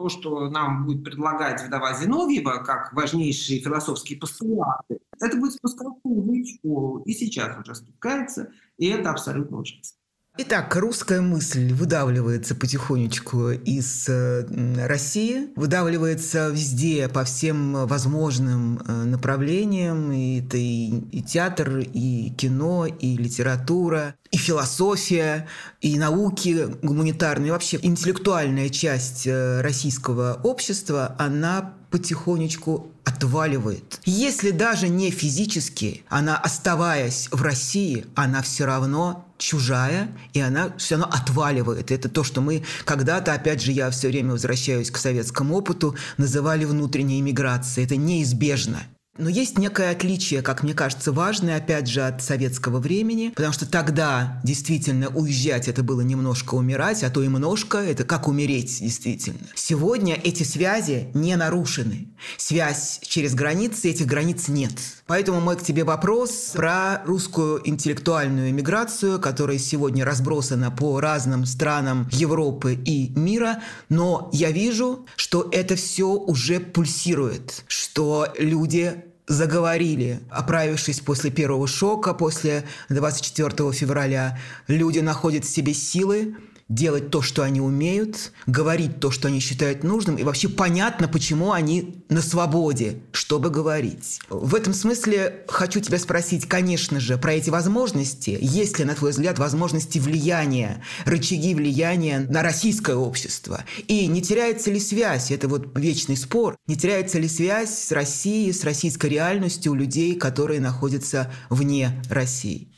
то, 0.00 0.08
что 0.08 0.48
нам 0.48 0.86
будет 0.86 1.04
предлагать 1.04 1.62
вдова 1.62 1.92
Зиновьева, 1.92 2.62
как 2.64 2.92
важнейшие 2.92 3.60
философские 3.60 4.18
постулаты, 4.18 4.98
это 5.20 5.36
будет 5.36 5.52
спускаться 5.54 6.00
в 6.02 6.46
школу. 6.46 7.02
И 7.02 7.12
сейчас 7.12 7.58
уже 7.58 7.74
спускается, 7.74 8.50
и 8.78 8.86
это 8.86 9.10
абсолютно 9.10 9.58
ужасно. 9.58 9.99
Итак, 10.38 10.74
русская 10.76 11.20
мысль 11.20 11.72
выдавливается 11.72 12.54
потихонечку 12.54 13.50
из 13.50 14.08
э, 14.08 14.86
России, 14.86 15.48
выдавливается 15.56 16.48
везде 16.50 17.08
по 17.08 17.24
всем 17.24 17.86
возможным 17.86 18.78
э, 18.78 18.92
направлениям. 19.04 20.12
И 20.12 20.40
это 20.40 20.56
и, 20.56 21.00
и 21.10 21.22
театр, 21.22 21.78
и 21.78 22.30
кино, 22.30 22.86
и 22.86 23.16
литература, 23.16 24.14
и 24.30 24.36
философия, 24.36 25.48
и 25.80 25.98
науки 25.98 26.68
гуманитарные. 26.80 27.50
Вообще 27.50 27.78
интеллектуальная 27.82 28.68
часть 28.68 29.26
э, 29.26 29.60
российского 29.60 30.40
общества, 30.44 31.16
она 31.18 31.74
потихонечку 31.90 32.90
отваливает. 33.04 34.00
Если 34.04 34.50
даже 34.50 34.88
не 34.88 35.10
физически, 35.10 36.04
она, 36.08 36.36
оставаясь 36.36 37.28
в 37.30 37.42
России, 37.42 38.06
она 38.14 38.42
все 38.42 38.64
равно 38.64 39.26
чужая, 39.38 40.08
и 40.32 40.40
она 40.40 40.72
все 40.76 40.96
равно 40.96 41.10
отваливает. 41.12 41.90
Это 41.90 42.08
то, 42.08 42.22
что 42.22 42.40
мы 42.40 42.62
когда-то, 42.84 43.32
опять 43.32 43.62
же, 43.62 43.72
я 43.72 43.90
все 43.90 44.08
время 44.08 44.32
возвращаюсь 44.32 44.90
к 44.90 44.98
советскому 44.98 45.56
опыту, 45.56 45.96
называли 46.18 46.64
внутренней 46.64 47.20
иммиграцией. 47.20 47.86
Это 47.86 47.96
неизбежно. 47.96 48.80
Но 49.20 49.28
есть 49.28 49.58
некое 49.58 49.90
отличие, 49.90 50.42
как 50.42 50.62
мне 50.62 50.74
кажется, 50.74 51.12
важное, 51.12 51.56
опять 51.56 51.86
же, 51.86 52.00
от 52.02 52.22
советского 52.22 52.78
времени, 52.78 53.32
потому 53.34 53.52
что 53.52 53.70
тогда 53.70 54.40
действительно 54.44 55.08
уезжать 55.08 55.68
это 55.68 55.82
было 55.82 56.00
немножко 56.00 56.54
умирать, 56.54 57.04
а 57.04 57.10
то 57.10 57.22
и 57.22 57.28
немножко 57.40 57.78
это 57.78 58.04
как 58.04 58.28
умереть 58.28 58.80
действительно. 58.80 59.46
Сегодня 59.54 60.14
эти 60.14 60.42
связи 60.42 61.08
не 61.14 61.36
нарушены. 61.36 62.08
Связь 62.36 63.00
через 63.02 63.34
границы, 63.34 63.90
этих 63.90 64.06
границ 64.06 64.48
нет. 64.48 64.72
Поэтому 65.06 65.40
мой 65.40 65.56
к 65.56 65.62
тебе 65.62 65.84
вопрос 65.84 66.52
про 66.54 67.02
русскую 67.04 67.60
интеллектуальную 67.68 68.54
миграцию, 68.54 69.20
которая 69.20 69.58
сегодня 69.58 70.04
разбросана 70.04 70.70
по 70.70 71.00
разным 71.00 71.44
странам 71.44 72.08
Европы 72.12 72.74
и 72.74 73.12
мира, 73.18 73.62
но 73.88 74.30
я 74.32 74.50
вижу, 74.50 75.06
что 75.16 75.48
это 75.52 75.76
все 75.76 76.06
уже 76.06 76.60
пульсирует, 76.60 77.64
что 77.66 78.28
люди 78.38 79.09
заговорили, 79.30 80.20
оправившись 80.28 81.00
после 81.00 81.30
первого 81.30 81.68
шока, 81.68 82.14
после 82.14 82.64
24 82.88 83.72
февраля. 83.72 84.38
Люди 84.66 84.98
находят 84.98 85.44
в 85.44 85.48
себе 85.48 85.72
силы, 85.72 86.34
делать 86.70 87.10
то, 87.10 87.20
что 87.20 87.42
они 87.42 87.60
умеют, 87.60 88.32
говорить 88.46 89.00
то, 89.00 89.10
что 89.10 89.28
они 89.28 89.40
считают 89.40 89.82
нужным, 89.82 90.16
и 90.16 90.22
вообще 90.22 90.48
понятно, 90.48 91.08
почему 91.08 91.52
они 91.52 92.04
на 92.08 92.22
свободе, 92.22 93.00
чтобы 93.12 93.50
говорить. 93.50 94.20
В 94.30 94.54
этом 94.54 94.72
смысле 94.72 95.44
хочу 95.48 95.80
тебя 95.80 95.98
спросить, 95.98 96.46
конечно 96.46 97.00
же, 97.00 97.18
про 97.18 97.34
эти 97.34 97.50
возможности. 97.50 98.38
Есть 98.40 98.78
ли, 98.78 98.84
на 98.84 98.94
твой 98.94 99.10
взгляд, 99.10 99.38
возможности 99.38 99.98
влияния, 99.98 100.82
рычаги 101.04 101.54
влияния 101.54 102.20
на 102.20 102.42
российское 102.42 102.94
общество? 102.94 103.64
И 103.88 104.06
не 104.06 104.22
теряется 104.22 104.70
ли 104.70 104.78
связь, 104.78 105.32
это 105.32 105.48
вот 105.48 105.76
вечный 105.76 106.16
спор, 106.16 106.56
не 106.68 106.76
теряется 106.76 107.18
ли 107.18 107.28
связь 107.28 107.76
с 107.76 107.90
Россией, 107.90 108.52
с 108.52 108.62
российской 108.62 109.10
реальностью 109.10 109.72
у 109.72 109.74
людей, 109.74 110.14
которые 110.14 110.60
находятся 110.60 111.32
вне 111.50 112.00
России? 112.08 112.72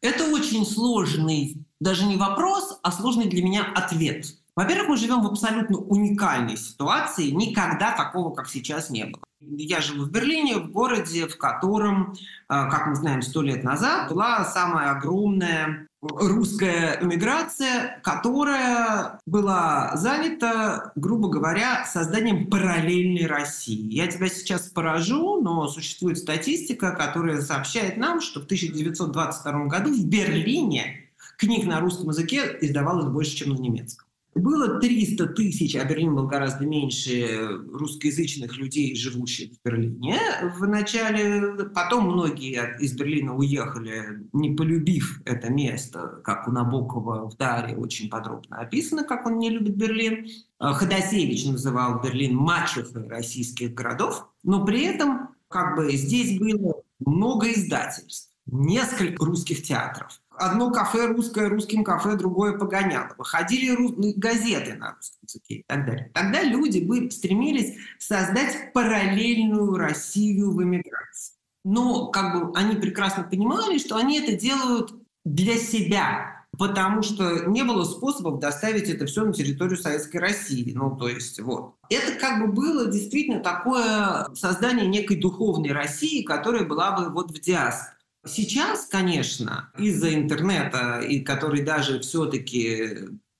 Это 0.00 0.24
очень 0.32 0.64
сложный 0.64 1.66
даже 1.80 2.06
не 2.06 2.16
вопрос, 2.16 2.78
а 2.82 2.92
сложный 2.92 3.26
для 3.26 3.42
меня 3.42 3.64
ответ. 3.74 4.26
Во-первых, 4.56 4.90
мы 4.90 4.96
живем 4.96 5.22
в 5.22 5.26
абсолютно 5.26 5.78
уникальной 5.78 6.56
ситуации. 6.56 7.30
Никогда 7.30 7.92
такого, 7.92 8.34
как 8.34 8.48
сейчас, 8.48 8.90
не 8.90 9.04
было. 9.04 9.22
Я 9.40 9.80
живу 9.80 10.04
в 10.04 10.10
Берлине, 10.10 10.58
в 10.58 10.70
городе, 10.70 11.26
в 11.26 11.38
котором, 11.38 12.14
как 12.46 12.86
мы 12.86 12.94
знаем, 12.94 13.22
сто 13.22 13.40
лет 13.40 13.64
назад 13.64 14.10
была 14.10 14.44
самая 14.44 14.90
огромная 14.90 15.86
русская 16.02 16.98
эмиграция, 17.00 18.00
которая 18.02 19.18
была 19.24 19.92
занята, 19.96 20.92
грубо 20.94 21.28
говоря, 21.28 21.86
созданием 21.86 22.50
параллельной 22.50 23.26
России. 23.26 23.90
Я 23.94 24.08
тебя 24.08 24.28
сейчас 24.28 24.68
поражу, 24.68 25.40
но 25.40 25.68
существует 25.68 26.18
статистика, 26.18 26.92
которая 26.92 27.40
сообщает 27.40 27.96
нам, 27.96 28.20
что 28.20 28.40
в 28.40 28.44
1922 28.44 29.64
году 29.66 29.90
в 29.90 30.04
Берлине 30.04 31.06
книг 31.40 31.66
на 31.66 31.80
русском 31.80 32.10
языке 32.10 32.56
издавалось 32.60 33.06
больше, 33.06 33.34
чем 33.34 33.54
на 33.54 33.58
немецком. 33.58 34.06
Было 34.32 34.78
300 34.78 35.26
тысяч, 35.28 35.74
а 35.74 35.84
Берлин 35.84 36.14
был 36.14 36.28
гораздо 36.28 36.64
меньше 36.64 37.48
русскоязычных 37.72 38.56
людей, 38.58 38.94
живущих 38.94 39.50
в 39.52 39.64
Берлине 39.64 40.20
в 40.56 40.68
начале. 40.68 41.64
Потом 41.74 42.12
многие 42.12 42.76
из 42.78 42.92
Берлина 42.92 43.34
уехали, 43.34 44.20
не 44.32 44.54
полюбив 44.54 45.20
это 45.24 45.50
место, 45.50 46.20
как 46.22 46.46
у 46.46 46.52
Набокова 46.52 47.28
в 47.28 47.36
Даре 47.36 47.74
очень 47.74 48.08
подробно 48.08 48.58
описано, 48.58 49.02
как 49.02 49.26
он 49.26 49.38
не 49.38 49.50
любит 49.50 49.76
Берлин. 49.76 50.28
Ходосевич 50.60 51.46
называл 51.46 52.00
Берлин 52.00 52.36
мачехой 52.36 53.08
российских 53.08 53.74
городов, 53.74 54.28
но 54.44 54.64
при 54.64 54.82
этом 54.82 55.30
как 55.48 55.76
бы 55.76 55.90
здесь 55.96 56.38
было 56.38 56.82
много 57.04 57.50
издательств, 57.52 58.30
несколько 58.46 59.24
русских 59.24 59.64
театров 59.64 60.20
одно 60.40 60.70
кафе 60.70 61.06
русское 61.06 61.48
русским 61.48 61.84
кафе, 61.84 62.16
другое 62.16 62.58
погоняло. 62.58 63.14
Выходили 63.16 63.70
ру... 63.70 63.94
Ну, 63.96 64.12
газеты 64.16 64.74
на 64.74 64.94
русском 64.94 65.20
языке 65.22 65.54
и 65.56 65.64
так 65.66 65.86
далее. 65.86 66.10
Тогда 66.14 66.42
люди 66.42 66.80
бы 66.80 67.10
стремились 67.10 67.76
создать 67.98 68.72
параллельную 68.72 69.76
Россию 69.76 70.52
в 70.52 70.62
эмиграции. 70.62 71.34
Но 71.64 72.08
как 72.08 72.34
бы 72.34 72.58
они 72.58 72.76
прекрасно 72.76 73.22
понимали, 73.22 73.78
что 73.78 73.96
они 73.96 74.18
это 74.18 74.32
делают 74.32 74.94
для 75.24 75.56
себя, 75.58 76.46
потому 76.58 77.02
что 77.02 77.44
не 77.44 77.62
было 77.62 77.84
способов 77.84 78.40
доставить 78.40 78.88
это 78.88 79.06
все 79.06 79.24
на 79.24 79.32
территорию 79.32 79.76
Советской 79.76 80.16
России. 80.16 80.72
Ну, 80.74 80.96
то 80.96 81.08
есть, 81.08 81.38
вот. 81.40 81.74
Это 81.90 82.18
как 82.18 82.40
бы 82.40 82.52
было 82.52 82.90
действительно 82.90 83.40
такое 83.40 84.26
создание 84.34 84.86
некой 84.86 85.18
духовной 85.18 85.72
России, 85.72 86.22
которая 86.22 86.64
была 86.64 86.92
бы 86.92 87.12
вот 87.12 87.30
в 87.30 87.40
диаспоре. 87.40 87.99
Сейчас, 88.26 88.86
конечно, 88.86 89.72
из-за 89.78 90.14
интернета, 90.14 91.00
и 91.00 91.20
который 91.20 91.62
даже 91.62 92.00
все-таки 92.00 92.98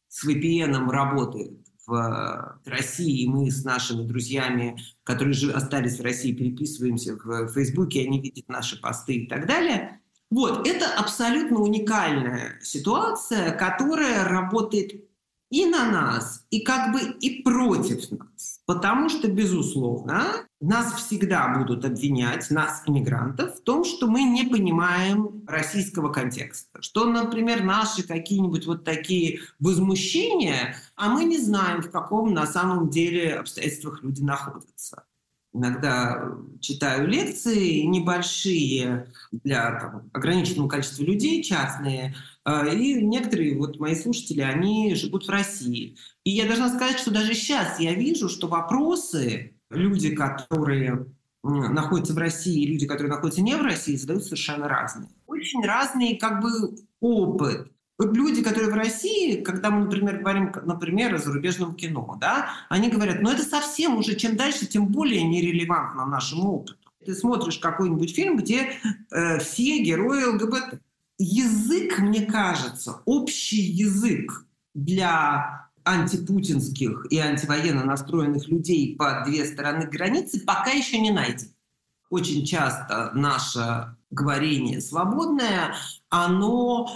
с 0.09 0.27
VPN 0.27 0.89
работает 0.89 1.59
в 1.87 2.61
России, 2.65 3.23
и 3.23 3.29
мы 3.29 3.51
с 3.51 3.65
нашими 3.65 4.07
друзьями, 4.07 4.79
которые 5.05 5.35
же 5.35 5.53
остались 5.53 5.99
в 5.99 6.03
России, 6.03 6.33
переписываемся 6.33 7.17
в 7.17 7.49
Фейсбуке, 7.49 8.03
они 8.03 8.21
видят 8.21 8.49
наши 8.49 8.81
посты 8.81 9.15
и 9.15 9.27
так 9.27 9.47
далее. 9.47 10.01
Вот, 10.31 10.67
это 10.67 10.87
абсолютно 10.95 11.59
уникальная 11.59 12.59
ситуация, 12.63 13.51
которая 13.51 14.25
работает 14.25 15.05
и 15.51 15.67
на 15.67 15.91
нас, 15.91 16.47
и 16.51 16.61
как 16.61 16.93
бы 16.93 17.01
и 17.01 17.43
против 17.43 18.11
нас. 18.13 18.60
Потому 18.71 19.09
что, 19.09 19.27
безусловно, 19.27 20.47
нас 20.61 20.95
всегда 20.95 21.59
будут 21.59 21.85
обвинять, 21.85 22.49
нас, 22.53 22.85
иммигрантов, 22.87 23.57
в 23.57 23.63
том, 23.65 23.83
что 23.83 24.07
мы 24.07 24.23
не 24.23 24.45
понимаем 24.45 25.43
российского 25.49 26.13
контекста. 26.13 26.81
Что, 26.81 27.07
например, 27.07 27.65
наши 27.65 28.07
какие-нибудь 28.07 28.67
вот 28.67 28.85
такие 28.85 29.41
возмущения, 29.59 30.77
а 30.95 31.09
мы 31.09 31.25
не 31.25 31.39
знаем, 31.39 31.83
в 31.83 31.91
каком 31.91 32.33
на 32.33 32.47
самом 32.47 32.91
деле 32.91 33.35
обстоятельствах 33.35 34.05
люди 34.05 34.23
находятся 34.23 35.03
иногда 35.53 36.33
читаю 36.61 37.09
лекции 37.09 37.81
небольшие 37.81 39.13
для 39.33 39.81
там, 39.81 40.11
ограниченного 40.13 40.69
количества 40.69 41.03
людей, 41.03 41.43
частные, 41.43 42.15
и 42.47 43.03
некоторые 43.03 43.57
вот 43.57 43.79
мои 43.79 43.95
слушатели, 43.95 44.41
они 44.41 44.95
живут 44.95 45.27
в 45.27 45.31
России. 45.31 45.97
И 46.25 46.31
я 46.31 46.47
должна 46.47 46.69
сказать, 46.69 46.99
что 46.99 47.11
даже 47.11 47.35
сейчас 47.35 47.79
я 47.81 47.95
вижу, 47.95 48.29
что 48.29 48.49
вопросы 48.49 49.55
люди, 49.71 50.15
которые 50.15 51.07
находятся 51.43 52.15
в 52.15 52.19
России, 52.19 52.63
и 52.63 52.67
люди, 52.67 52.87
которые 52.87 53.13
находятся 53.13 53.43
не 53.43 53.57
в 53.57 53.63
России, 53.63 53.97
задают 53.97 54.25
совершенно 54.25 54.69
разные. 54.69 55.11
Очень 55.27 55.65
разный 55.65 56.17
как 56.17 56.43
бы 56.43 56.51
опыт 57.01 57.71
вот 58.01 58.17
люди, 58.17 58.43
которые 58.43 58.71
в 58.71 58.75
России, 58.75 59.43
когда 59.43 59.71
мы, 59.71 59.85
например, 59.85 60.21
говорим, 60.21 60.51
например, 60.65 61.15
о 61.15 61.19
зарубежном 61.19 61.75
кино, 61.75 62.17
да, 62.19 62.49
они 62.71 62.89
говорят, 62.89 63.21
ну 63.21 63.31
это 63.31 63.43
совсем 63.43 63.99
уже, 63.99 64.15
чем 64.15 64.37
дальше, 64.37 64.65
тем 64.65 64.87
более 64.87 65.23
нерелевантно 65.23 66.07
нашему 66.07 66.55
опыту. 66.55 66.77
Ты 67.05 67.15
смотришь 67.15 67.59
какой-нибудь 67.59 68.15
фильм, 68.15 68.39
где 68.39 68.73
э, 69.11 69.39
все 69.41 69.83
герои 69.83 70.25
ЛГБТ. 70.25 70.81
Язык, 71.23 71.99
мне 71.99 72.25
кажется, 72.25 73.03
общий 73.05 73.61
язык 73.61 74.47
для 74.73 75.69
антипутинских 75.85 77.09
и 77.11 77.19
антивоенно 77.19 77.85
настроенных 77.85 78.49
людей 78.49 78.97
по 78.97 79.23
две 79.27 79.45
стороны 79.45 79.87
границы 79.87 80.41
пока 80.41 80.71
еще 80.71 80.99
не 80.99 81.11
найден. 81.11 81.53
Очень 82.09 82.47
часто 82.47 83.11
наше 83.13 83.95
говорение 84.09 84.81
свободное, 84.81 85.75
оно 86.09 86.89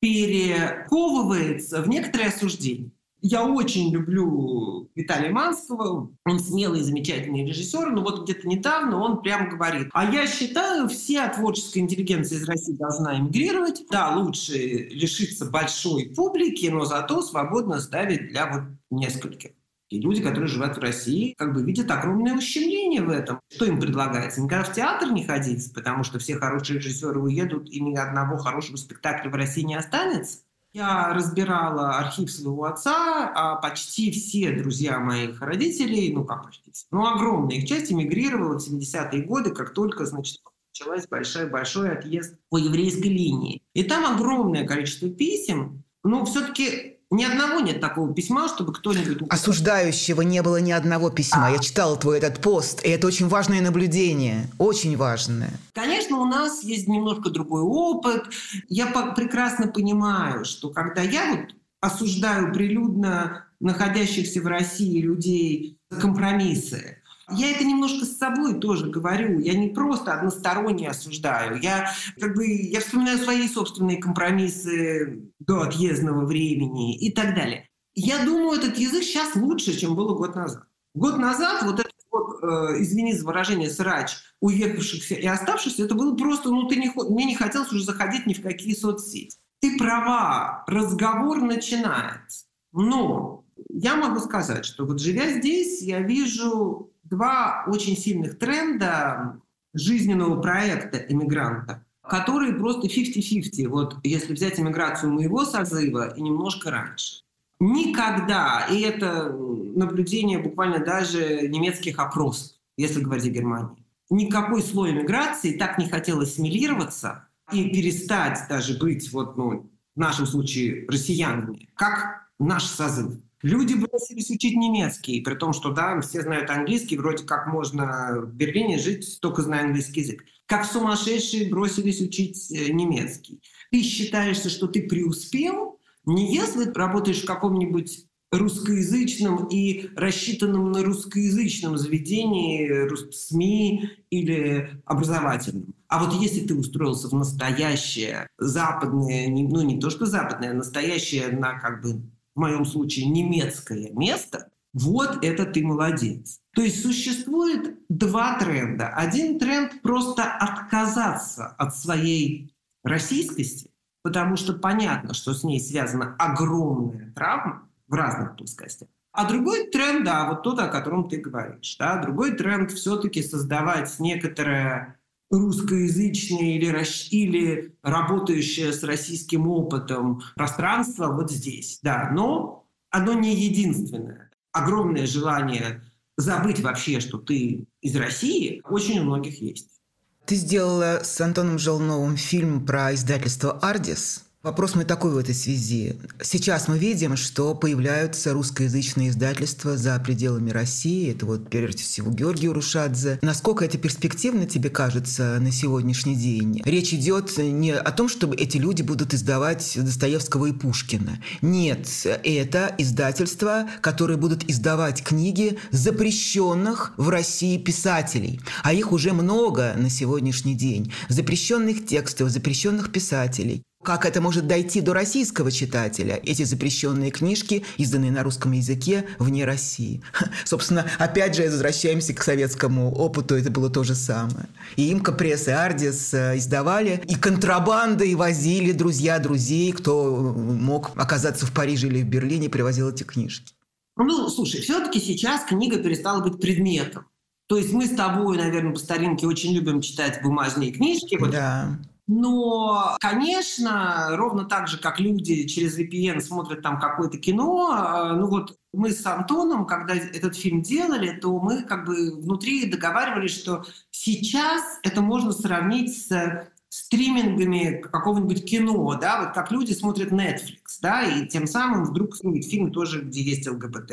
перековывается 0.00 1.80
в 1.80 1.88
некоторые 1.88 2.28
осуждения. 2.28 2.90
Я 3.22 3.44
очень 3.44 3.92
люблю 3.92 4.88
Виталия 4.94 5.30
Манского, 5.30 6.10
он 6.24 6.40
смелый, 6.40 6.80
замечательный 6.80 7.46
режиссер, 7.46 7.90
но 7.90 8.02
вот 8.02 8.24
где-то 8.24 8.48
недавно 8.48 8.98
он 8.98 9.22
прямо 9.22 9.50
говорит, 9.50 9.88
а 9.92 10.10
я 10.10 10.26
считаю, 10.26 10.88
вся 10.88 11.28
творческая 11.28 11.80
интеллигенция 11.80 12.38
из 12.38 12.48
России 12.48 12.76
должна 12.76 13.18
эмигрировать. 13.18 13.84
Да, 13.90 14.16
лучше 14.16 14.52
лишиться 14.54 15.46
большой 15.46 16.12
публики, 16.16 16.66
но 16.66 16.84
зато 16.84 17.20
свободно 17.22 17.80
ставить 17.80 18.28
для 18.28 18.50
вот 18.50 18.62
нескольких. 18.90 19.50
И 19.90 20.00
люди, 20.00 20.22
которые 20.22 20.46
живут 20.46 20.76
в 20.76 20.80
России, 20.80 21.34
как 21.36 21.52
бы 21.52 21.64
видят 21.64 21.90
огромное 21.90 22.36
ущемление 22.36 23.02
в 23.02 23.10
этом. 23.10 23.40
Что 23.52 23.64
им 23.64 23.80
предлагается? 23.80 24.40
Никогда 24.40 24.64
в 24.64 24.72
театр 24.72 25.10
не 25.10 25.24
ходить, 25.24 25.74
потому 25.74 26.04
что 26.04 26.20
все 26.20 26.36
хорошие 26.36 26.78
режиссеры 26.78 27.20
уедут, 27.20 27.68
и 27.68 27.80
ни 27.80 27.96
одного 27.96 28.36
хорошего 28.36 28.76
спектакля 28.76 29.28
в 29.30 29.34
России 29.34 29.62
не 29.62 29.74
останется. 29.74 30.38
Я 30.72 31.12
разбирала 31.12 31.98
архив 31.98 32.30
своего 32.30 32.64
отца, 32.64 33.32
а 33.34 33.56
почти 33.56 34.12
все 34.12 34.52
друзья 34.52 35.00
моих 35.00 35.40
родителей, 35.40 36.12
ну 36.14 36.24
как 36.24 36.44
почти 36.44 36.70
все, 36.70 36.86
ну 36.92 37.06
огромная 37.06 37.56
их 37.56 37.66
часть 37.66 37.90
эмигрировала 37.90 38.58
в 38.58 38.62
70-е 38.62 39.22
годы, 39.22 39.50
как 39.50 39.74
только, 39.74 40.06
значит, 40.06 40.38
началась 40.72 41.08
большой-большой 41.08 41.92
отъезд 41.92 42.36
по 42.48 42.58
еврейской 42.58 43.08
линии. 43.08 43.62
И 43.74 43.82
там 43.82 44.14
огромное 44.14 44.64
количество 44.64 45.08
писем, 45.08 45.82
но 46.04 46.24
все-таки 46.24 46.89
ни 47.10 47.24
одного 47.24 47.58
нет 47.60 47.80
такого 47.80 48.14
письма, 48.14 48.48
чтобы 48.48 48.72
кто-нибудь... 48.72 49.22
Осуждающего 49.28 50.22
не 50.22 50.42
было 50.42 50.60
ни 50.60 50.70
одного 50.70 51.10
письма. 51.10 51.48
А. 51.48 51.50
Я 51.50 51.58
читала 51.58 51.96
твой 51.96 52.18
этот 52.18 52.40
пост, 52.40 52.84
и 52.84 52.88
это 52.88 53.08
очень 53.08 53.26
важное 53.26 53.60
наблюдение. 53.60 54.48
Очень 54.58 54.96
важное. 54.96 55.50
Конечно, 55.74 56.18
у 56.18 56.24
нас 56.24 56.62
есть 56.62 56.86
немножко 56.86 57.30
другой 57.30 57.62
опыт. 57.62 58.26
Я 58.68 58.86
прекрасно 58.86 59.66
понимаю, 59.66 60.44
что 60.44 60.70
когда 60.70 61.02
я 61.02 61.34
вот 61.34 61.54
осуждаю 61.80 62.52
прилюдно 62.52 63.46
находящихся 63.58 64.40
в 64.40 64.46
России 64.46 65.00
людей 65.00 65.78
компромиссы, 66.00 66.99
я 67.32 67.50
это 67.50 67.64
немножко 67.64 68.04
с 68.04 68.16
собой 68.16 68.60
тоже 68.60 68.90
говорю. 68.90 69.38
Я 69.38 69.54
не 69.54 69.68
просто 69.68 70.14
односторонне 70.14 70.88
осуждаю. 70.88 71.60
Я, 71.60 71.90
как 72.18 72.34
бы, 72.34 72.46
я 72.46 72.80
вспоминаю 72.80 73.18
свои 73.18 73.48
собственные 73.48 73.98
компромиссы 73.98 75.30
до 75.38 75.62
отъездного 75.62 76.24
времени 76.24 76.96
и 76.96 77.12
так 77.12 77.34
далее. 77.34 77.68
Я 77.94 78.24
думаю, 78.24 78.58
этот 78.58 78.78
язык 78.78 79.02
сейчас 79.02 79.34
лучше, 79.34 79.76
чем 79.76 79.94
было 79.94 80.14
год 80.14 80.34
назад. 80.34 80.64
Год 80.94 81.18
назад 81.18 81.62
вот 81.62 81.80
этот 81.80 81.92
вот, 82.10 82.42
э, 82.42 82.82
извини 82.82 83.12
за 83.12 83.26
выражение, 83.26 83.70
срач 83.70 84.16
уехавшихся 84.40 85.14
и 85.14 85.26
оставшихся, 85.26 85.84
это 85.84 85.94
было 85.94 86.16
просто, 86.16 86.50
ну, 86.50 86.66
ты 86.66 86.76
не, 86.76 86.90
мне 87.10 87.26
не 87.26 87.34
хотелось 87.34 87.72
уже 87.72 87.84
заходить 87.84 88.26
ни 88.26 88.34
в 88.34 88.42
какие 88.42 88.74
соцсети. 88.74 89.38
Ты 89.60 89.76
права, 89.76 90.64
разговор 90.66 91.42
начинается. 91.42 92.46
Но 92.72 93.44
я 93.68 93.96
могу 93.96 94.20
сказать, 94.20 94.64
что 94.64 94.86
вот 94.86 95.00
живя 95.00 95.30
здесь, 95.38 95.82
я 95.82 96.00
вижу 96.00 96.89
два 97.02 97.64
очень 97.66 97.96
сильных 97.96 98.38
тренда 98.38 99.40
жизненного 99.74 100.40
проекта 100.40 100.98
эмигранта, 100.98 101.84
которые 102.02 102.54
просто 102.54 102.88
50-50. 102.88 103.68
Вот 103.68 103.96
если 104.02 104.34
взять 104.34 104.58
эмиграцию 104.58 105.12
моего 105.12 105.44
созыва 105.44 106.08
и 106.14 106.20
немножко 106.20 106.70
раньше. 106.70 107.22
Никогда, 107.60 108.66
и 108.70 108.80
это 108.80 109.30
наблюдение 109.30 110.38
буквально 110.38 110.82
даже 110.82 111.46
немецких 111.48 111.98
опросов, 111.98 112.56
если 112.78 113.02
говорить 113.02 113.26
о 113.26 113.30
Германии, 113.30 113.84
никакой 114.08 114.62
слой 114.62 114.92
эмиграции 114.92 115.58
так 115.58 115.76
не 115.76 115.88
хотел 115.88 116.20
ассимилироваться 116.20 117.28
и 117.52 117.68
перестать 117.68 118.46
даже 118.48 118.78
быть, 118.78 119.12
вот, 119.12 119.36
ну, 119.36 119.70
в 119.94 119.98
нашем 119.98 120.26
случае, 120.26 120.86
россиянами, 120.88 121.68
как 121.74 122.28
наш 122.38 122.64
созыв. 122.64 123.12
Люди 123.42 123.74
бросились 123.74 124.30
учить 124.30 124.56
немецкий, 124.56 125.20
при 125.22 125.34
том, 125.34 125.52
что, 125.52 125.70
да, 125.70 126.00
все 126.00 126.20
знают 126.22 126.50
английский, 126.50 126.98
вроде 126.98 127.24
как 127.24 127.46
можно 127.46 128.20
в 128.22 128.34
Берлине 128.34 128.78
жить, 128.78 129.18
только 129.20 129.42
зная 129.42 129.64
английский 129.64 130.00
язык. 130.00 130.24
Как 130.46 130.66
сумасшедшие 130.66 131.48
бросились 131.48 132.00
учить 132.00 132.50
э, 132.50 132.70
немецкий. 132.70 133.40
Ты 133.70 133.82
считаешься, 133.82 134.50
что 134.50 134.66
ты 134.66 134.82
преуспел, 134.82 135.78
не 136.04 136.34
если 136.34 136.70
работаешь 136.70 137.22
в 137.22 137.26
каком-нибудь 137.26 138.06
русскоязычном 138.32 139.46
и 139.46 139.88
рассчитанном 139.96 140.70
на 140.70 140.84
русскоязычном 140.84 141.76
заведении, 141.78 142.88
СМИ 143.12 143.90
или 144.10 144.82
образовательном. 144.84 145.74
А 145.88 146.04
вот 146.04 146.20
если 146.20 146.46
ты 146.46 146.54
устроился 146.54 147.08
в 147.08 147.14
настоящее 147.14 148.28
западное, 148.38 149.28
ну 149.28 149.62
не 149.62 149.80
то 149.80 149.90
что 149.90 150.06
западное, 150.06 150.50
а 150.50 150.54
настоящее 150.54 151.28
на 151.28 151.58
как 151.58 151.82
бы 151.82 152.02
в 152.40 152.42
моем 152.42 152.64
случае 152.64 153.06
немецкое 153.10 153.90
место, 153.92 154.48
вот 154.72 155.22
это 155.22 155.44
ты 155.44 155.62
молодец. 155.62 156.40
То 156.54 156.62
есть 156.62 156.80
существует 156.80 157.78
два 157.90 158.38
тренда. 158.38 158.88
Один 158.88 159.38
тренд 159.38 159.82
просто 159.82 160.24
отказаться 160.24 161.48
от 161.48 161.76
своей 161.76 162.54
российскости, 162.82 163.72
потому 164.02 164.36
что 164.36 164.54
понятно, 164.54 165.12
что 165.12 165.34
с 165.34 165.44
ней 165.44 165.60
связана 165.60 166.16
огромная 166.18 167.12
травма, 167.12 167.68
в 167.88 167.94
разных 167.94 168.36
плоскостях. 168.36 168.88
А 169.12 169.28
другой 169.28 169.66
тренд, 169.66 170.04
да, 170.04 170.28
вот 170.28 170.42
тот, 170.42 170.60
о 170.60 170.68
котором 170.68 171.08
ты 171.08 171.18
говоришь, 171.18 171.76
да, 171.78 172.00
другой 172.00 172.36
тренд 172.36 172.70
все-таки 172.70 173.22
создавать 173.22 173.92
некоторое 173.98 174.99
русскоязычное 175.30 176.56
или, 176.56 176.86
или 177.10 177.74
работающее 177.82 178.72
с 178.72 178.82
российским 178.82 179.46
опытом 179.46 180.22
пространство 180.34 181.12
вот 181.12 181.30
здесь, 181.30 181.78
да, 181.82 182.10
но 182.12 182.66
оно 182.90 183.14
не 183.14 183.34
единственное. 183.34 184.30
Огромное 184.52 185.06
желание 185.06 185.82
забыть 186.16 186.60
вообще, 186.60 187.00
что 187.00 187.18
ты 187.18 187.66
из 187.80 187.96
России, 187.96 188.60
очень 188.64 189.00
у 189.00 189.04
многих 189.04 189.40
есть. 189.40 189.80
Ты 190.26 190.34
сделала 190.34 191.00
с 191.02 191.20
Антоном 191.20 191.58
Желновым 191.58 192.16
фильм 192.16 192.66
про 192.66 192.94
издательство 192.94 193.58
«Ардис», 193.60 194.29
Вопрос 194.42 194.74
мой 194.74 194.86
такой 194.86 195.12
в 195.12 195.18
этой 195.18 195.34
связи. 195.34 195.96
Сейчас 196.22 196.66
мы 196.66 196.78
видим, 196.78 197.14
что 197.14 197.54
появляются 197.54 198.32
русскоязычные 198.32 199.10
издательства 199.10 199.76
за 199.76 199.98
пределами 199.98 200.48
России. 200.48 201.10
Это 201.10 201.26
вот, 201.26 201.50
прежде 201.50 201.82
всего, 201.82 202.10
Георгий 202.10 202.48
Урушадзе. 202.48 203.18
Насколько 203.20 203.66
это 203.66 203.76
перспективно 203.76 204.46
тебе 204.46 204.70
кажется 204.70 205.36
на 205.40 205.52
сегодняшний 205.52 206.16
день? 206.16 206.62
Речь 206.64 206.94
идет 206.94 207.36
не 207.36 207.74
о 207.74 207.92
том, 207.92 208.08
чтобы 208.08 208.34
эти 208.34 208.56
люди 208.56 208.80
будут 208.80 209.12
издавать 209.12 209.74
Достоевского 209.76 210.46
и 210.46 210.52
Пушкина. 210.52 211.22
Нет, 211.42 211.86
это 212.24 212.74
издательства, 212.78 213.68
которые 213.82 214.16
будут 214.16 214.48
издавать 214.48 215.02
книги 215.02 215.58
запрещенных 215.70 216.94
в 216.96 217.10
России 217.10 217.58
писателей. 217.58 218.40
А 218.62 218.72
их 218.72 218.92
уже 218.92 219.12
много 219.12 219.74
на 219.76 219.90
сегодняшний 219.90 220.54
день. 220.54 220.94
Запрещенных 221.10 221.84
текстов, 221.84 222.30
запрещенных 222.30 222.90
писателей. 222.90 223.64
Как 223.82 224.04
это 224.04 224.20
может 224.20 224.46
дойти 224.46 224.82
до 224.82 224.92
российского 224.92 225.50
читателя? 225.50 226.20
Эти 226.22 226.42
запрещенные 226.42 227.10
книжки, 227.10 227.64
изданные 227.78 228.12
на 228.12 228.22
русском 228.22 228.52
языке 228.52 229.06
вне 229.18 229.46
России. 229.46 230.02
Собственно, 230.44 230.84
опять 230.98 231.34
же, 231.34 231.44
возвращаемся 231.44 232.12
к 232.12 232.22
советскому 232.22 232.92
опыту, 232.92 233.36
это 233.36 233.50
было 233.50 233.70
то 233.70 233.82
же 233.82 233.94
самое. 233.94 234.50
И 234.76 234.92
Имка 234.92 235.12
Пресс 235.12 235.48
и 235.48 235.52
Ардис 235.52 236.12
э, 236.12 236.36
издавали, 236.36 237.02
и 237.08 237.14
контрабандой 237.14 238.14
возили 238.16 238.72
друзья 238.72 239.18
друзей, 239.18 239.72
кто 239.72 240.34
мог 240.36 240.90
оказаться 240.96 241.46
в 241.46 241.52
Париже 241.54 241.86
или 241.86 242.02
в 242.02 242.06
Берлине, 242.06 242.50
привозил 242.50 242.90
эти 242.90 243.04
книжки. 243.04 243.54
Ну, 243.96 244.28
слушай, 244.28 244.60
все-таки 244.60 245.00
сейчас 245.00 245.44
книга 245.44 245.78
перестала 245.78 246.20
быть 246.20 246.38
предметом. 246.38 247.06
То 247.46 247.56
есть 247.56 247.72
мы 247.72 247.86
с 247.86 247.96
тобой, 247.96 248.36
наверное, 248.36 248.74
по 248.74 248.78
старинке 248.78 249.26
очень 249.26 249.54
любим 249.54 249.80
читать 249.80 250.22
бумажные 250.22 250.70
книжки. 250.70 251.18
Да. 251.32 251.78
Но, 252.12 252.96
конечно, 253.00 254.16
ровно 254.16 254.44
так 254.44 254.66
же, 254.66 254.78
как 254.78 254.98
люди 254.98 255.46
через 255.46 255.78
VPN 255.78 256.20
смотрят 256.20 256.60
там 256.60 256.80
какое-то 256.80 257.18
кино, 257.18 257.70
а, 257.70 258.14
ну 258.16 258.26
вот 258.26 258.58
мы 258.72 258.90
с 258.90 259.06
Антоном, 259.06 259.64
когда 259.64 259.94
этот 259.94 260.34
фильм 260.34 260.60
делали, 260.60 261.16
то 261.20 261.38
мы 261.38 261.62
как 261.62 261.86
бы 261.86 262.16
внутри 262.16 262.68
договаривались, 262.68 263.38
что 263.38 263.64
сейчас 263.92 264.80
это 264.82 265.02
можно 265.02 265.30
сравнить 265.30 266.04
с 266.04 266.48
стримингами 266.68 267.80
какого-нибудь 267.80 268.44
кино, 268.44 268.98
да, 269.00 269.22
вот 269.22 269.32
как 269.32 269.52
люди 269.52 269.72
смотрят 269.72 270.10
Netflix, 270.10 270.80
да, 270.82 271.04
и 271.04 271.28
тем 271.28 271.46
самым 271.46 271.84
вдруг 271.84 272.16
фильм 272.16 272.72
тоже, 272.72 273.02
где 273.02 273.22
есть 273.22 273.48
ЛГБТ, 273.48 273.92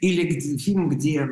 или 0.00 0.22
где, 0.28 0.58
фильм, 0.58 0.90
где 0.90 1.28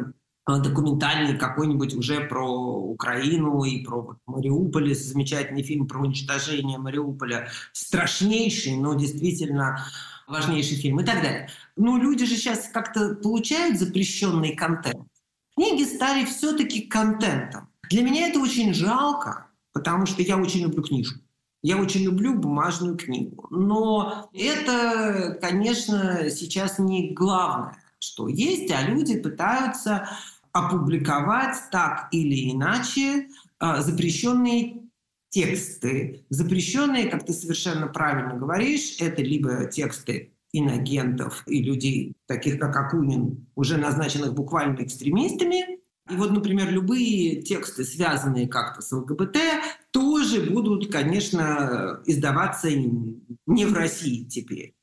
документальный 0.46 1.36
какой-нибудь 1.36 1.94
уже 1.94 2.20
про 2.20 2.48
Украину 2.48 3.62
и 3.62 3.84
про 3.84 4.16
Мариуполь, 4.26 4.94
замечательный 4.94 5.62
фильм 5.62 5.86
про 5.86 6.00
уничтожение 6.00 6.78
Мариуполя, 6.78 7.48
страшнейший, 7.72 8.76
но 8.76 8.94
действительно 8.94 9.84
важнейший 10.26 10.76
фильм 10.76 11.00
и 11.00 11.04
так 11.04 11.22
далее. 11.22 11.48
Но 11.76 11.98
люди 11.98 12.24
же 12.24 12.36
сейчас 12.36 12.68
как-то 12.72 13.14
получают 13.16 13.78
запрещенный 13.78 14.54
контент. 14.54 15.06
Книги 15.56 15.84
стали 15.84 16.24
все-таки 16.24 16.82
контентом. 16.82 17.68
Для 17.90 18.02
меня 18.02 18.28
это 18.28 18.40
очень 18.40 18.72
жалко, 18.72 19.48
потому 19.72 20.06
что 20.06 20.22
я 20.22 20.38
очень 20.38 20.62
люблю 20.62 20.82
книжку. 20.82 21.20
Я 21.62 21.76
очень 21.76 22.02
люблю 22.04 22.34
бумажную 22.34 22.96
книгу. 22.96 23.46
Но 23.50 24.30
это, 24.32 25.38
конечно, 25.40 26.30
сейчас 26.30 26.78
не 26.78 27.12
главное, 27.12 27.76
что 27.98 28.28
есть, 28.28 28.70
а 28.72 28.82
люди 28.82 29.20
пытаются 29.20 30.08
опубликовать 30.52 31.56
так 31.70 32.08
или 32.12 32.52
иначе 32.52 33.28
а, 33.58 33.82
запрещенные 33.82 34.82
тексты. 35.30 36.24
Запрещенные, 36.28 37.08
как 37.08 37.24
ты 37.24 37.32
совершенно 37.32 37.86
правильно 37.86 38.34
говоришь, 38.34 38.96
это 39.00 39.22
либо 39.22 39.66
тексты 39.66 40.32
инагентов 40.52 41.44
и 41.46 41.62
людей, 41.62 42.16
таких 42.26 42.58
как 42.58 42.76
Акунин, 42.76 43.46
уже 43.54 43.76
назначенных 43.76 44.34
буквально 44.34 44.82
экстремистами. 44.82 45.78
И 46.10 46.16
вот, 46.16 46.32
например, 46.32 46.70
любые 46.70 47.40
тексты, 47.42 47.84
связанные 47.84 48.48
как-то 48.48 48.82
с 48.82 48.90
ЛГБТ, 48.90 49.36
тоже 49.92 50.50
будут, 50.50 50.90
конечно, 50.90 52.00
издаваться 52.04 52.68
не 52.70 53.64
в 53.66 53.72
России 53.72 54.24
теперь. 54.24 54.74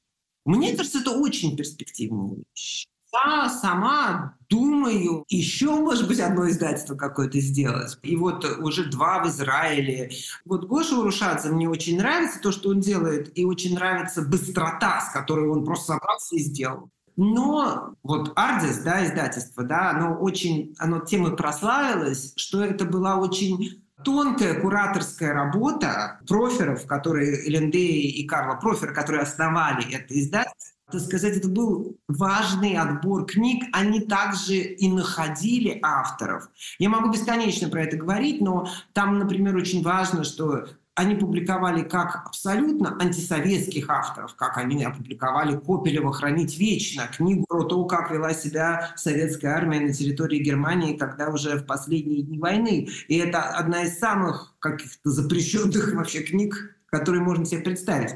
Мне 0.46 0.78
кажется, 0.78 1.00
это 1.00 1.12
очень 1.12 1.58
перспективная 1.58 2.38
вещь 2.38 2.88
я 3.26 3.50
сама 3.50 4.36
думаю 4.50 5.26
еще, 5.28 5.72
может 5.72 6.08
быть, 6.08 6.20
одно 6.20 6.50
издательство 6.50 6.96
какое-то 6.96 7.40
сделать. 7.40 7.98
И 8.04 8.16
вот 8.16 8.46
уже 8.60 8.86
два 8.90 9.24
в 9.24 9.28
Израиле. 9.28 10.12
Вот 10.46 10.66
Гоша 10.66 10.98
Урушадзе 10.98 11.50
мне 11.50 11.70
очень 11.70 11.98
нравится 11.98 12.40
то, 12.42 12.52
что 12.52 12.70
он 12.70 12.80
делает, 12.80 13.38
и 13.38 13.46
очень 13.46 13.76
нравится 13.76 14.22
быстрота, 14.22 15.02
с 15.02 15.12
которой 15.12 15.50
он 15.50 15.66
просто 15.66 15.94
собрался 15.94 16.36
и 16.36 16.40
сделал. 16.40 16.90
Но 17.18 17.96
вот 18.04 18.32
Ардис, 18.36 18.78
да, 18.80 19.04
издательство, 19.04 19.64
да, 19.64 19.90
оно 19.90 20.16
очень, 20.16 20.76
оно 20.78 21.00
тем 21.00 21.26
и 21.28 21.36
прославилось, 21.36 22.34
что 22.38 22.64
это 22.64 22.86
была 22.86 23.18
очень 23.18 23.84
тонкая 24.04 24.62
кураторская 24.62 25.34
работа 25.34 26.20
проферов, 26.28 26.86
которые 26.86 27.50
Элендеи 27.50 28.08
и 28.08 28.28
Карла 28.28 28.60
Профер, 28.60 28.94
которые 28.94 29.24
основали 29.24 29.92
это 29.92 30.18
издательство, 30.20 30.77
так 30.92 31.02
сказать, 31.02 31.36
это 31.38 31.50
был 31.50 31.98
важный 32.08 32.76
отбор 32.78 33.26
книг. 33.26 33.66
Они 33.74 34.00
также 34.00 34.56
и 34.56 34.90
находили 34.90 35.80
авторов. 35.82 36.50
Я 36.80 36.90
могу 36.90 37.12
бесконечно 37.12 37.68
про 37.70 37.84
это 37.84 37.98
говорить, 37.98 38.40
но 38.42 38.70
там, 38.94 39.20
например, 39.20 39.56
очень 39.56 39.84
важно, 39.84 40.24
что 40.24 40.68
они 40.96 41.14
публиковали 41.16 41.84
как 41.84 42.24
абсолютно 42.26 42.98
антисоветских 43.00 43.88
авторов, 43.90 44.36
как 44.36 44.58
они 44.58 44.84
опубликовали 44.84 45.56
Копелева 45.56 46.12
«Хранить 46.12 46.58
вечно», 46.58 47.04
книгу 47.16 47.46
про 47.48 47.66
то, 47.66 47.86
как 47.86 48.10
вела 48.10 48.34
себя 48.34 48.94
советская 48.96 49.56
армия 49.56 49.80
на 49.80 49.94
территории 49.94 50.40
Германии, 50.40 50.98
когда 50.98 51.30
уже 51.30 51.58
в 51.58 51.66
последние 51.66 52.24
дни 52.24 52.40
войны. 52.40 52.90
И 53.10 53.18
это 53.18 53.44
одна 53.44 53.84
из 53.84 54.00
самых 54.00 54.56
каких-то 54.58 55.12
запрещенных 55.12 55.94
вообще 55.94 56.24
книг, 56.24 56.78
которые 56.88 57.22
можно 57.22 57.46
себе 57.46 57.62
представить. 57.62 58.16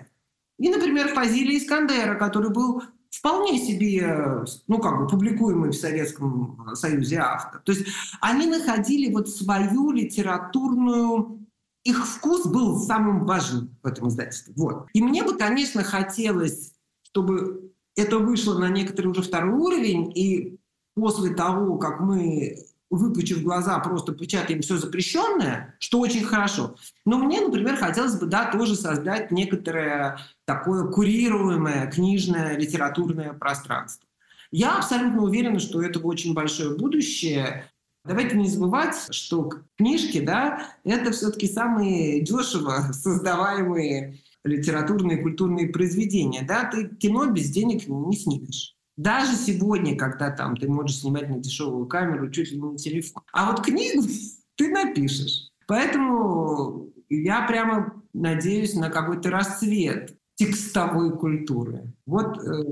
И, 0.62 0.70
например, 0.70 1.08
Фазилия 1.10 1.58
Искандера, 1.58 2.16
который 2.16 2.52
был 2.52 2.84
вполне 3.10 3.60
себе, 3.60 4.46
ну, 4.68 4.80
как 4.80 5.00
бы, 5.00 5.08
публикуемый 5.08 5.72
в 5.72 5.76
Советском 5.76 6.76
Союзе 6.76 7.18
автор. 7.18 7.62
То 7.66 7.72
есть 7.72 7.88
они 8.22 8.46
находили 8.46 9.12
вот 9.12 9.30
свою 9.30 9.92
литературную 9.92 11.40
их 11.84 12.06
вкус 12.06 12.46
был 12.46 12.80
самым 12.80 13.26
важным 13.26 13.76
в 13.82 13.88
этом 13.88 14.08
издательстве. 14.08 14.54
Вот. 14.56 14.86
И 14.94 15.02
мне 15.02 15.24
бы, 15.24 15.36
конечно, 15.36 15.84
хотелось, 15.84 16.74
чтобы 17.02 17.74
это 17.96 18.20
вышло 18.20 18.58
на 18.60 18.70
некоторый 18.70 19.08
уже 19.08 19.24
второй 19.24 19.54
уровень, 19.54 20.12
и 20.16 20.60
после 20.94 21.34
того, 21.34 21.78
как 21.80 22.00
мы 22.00 22.56
выпучив 22.92 23.42
глаза, 23.42 23.80
просто 23.80 24.12
печатаем 24.14 24.62
все 24.62 24.78
запрещенное, 24.78 25.76
что 25.80 26.00
очень 26.00 26.24
хорошо. 26.24 26.76
Но 27.06 27.18
мне, 27.18 27.42
например, 27.42 27.78
хотелось 27.78 28.20
бы, 28.20 28.28
да, 28.28 28.52
тоже 28.52 28.76
создать 28.76 29.32
некоторое 29.32 30.20
такое 30.46 30.86
курируемое 30.92 31.90
книжное 31.90 32.58
литературное 32.58 33.34
пространство. 33.34 34.08
Я 34.52 34.78
абсолютно 34.78 35.24
уверена, 35.24 35.60
что 35.60 35.82
это 35.82 36.00
очень 36.00 36.34
большое 36.34 36.78
будущее. 36.78 37.66
Давайте 38.04 38.36
не 38.36 38.50
забывать, 38.50 38.96
что 39.12 39.50
книжки, 39.78 40.20
да, 40.20 40.68
это 40.84 41.12
все-таки 41.12 41.48
самые 41.48 42.22
дешево 42.22 42.92
создаваемые 42.92 44.20
литературные 44.44 45.20
и 45.20 45.22
культурные 45.22 45.70
произведения. 45.70 46.44
Да? 46.46 46.66
Ты 46.66 46.90
кино 46.90 47.28
без 47.28 47.50
денег 47.50 47.88
не 47.88 48.18
снимешь. 48.18 48.76
Даже 49.02 49.36
сегодня, 49.36 49.98
когда 49.98 50.30
там 50.30 50.56
ты 50.56 50.68
можешь 50.68 51.00
снимать 51.00 51.28
на 51.28 51.40
дешевую 51.40 51.88
камеру, 51.88 52.30
чуть 52.30 52.52
ли 52.52 52.62
не 52.62 52.70
на 52.74 52.78
телефон. 52.78 53.24
А 53.34 53.50
вот 53.50 53.66
книгу 53.66 54.04
ты 54.56 54.70
напишешь. 54.70 55.50
Поэтому 55.66 56.88
я 57.10 57.42
прямо 57.48 58.00
надеюсь 58.14 58.76
на 58.76 58.92
какой-то 58.92 59.32
расцвет 59.32 60.16
текстовой 60.36 61.18
культуры. 61.18 61.92
Вот 62.06 62.38
э, 62.46 62.64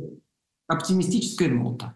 оптимистическая 0.68 1.50
нота. 1.50 1.96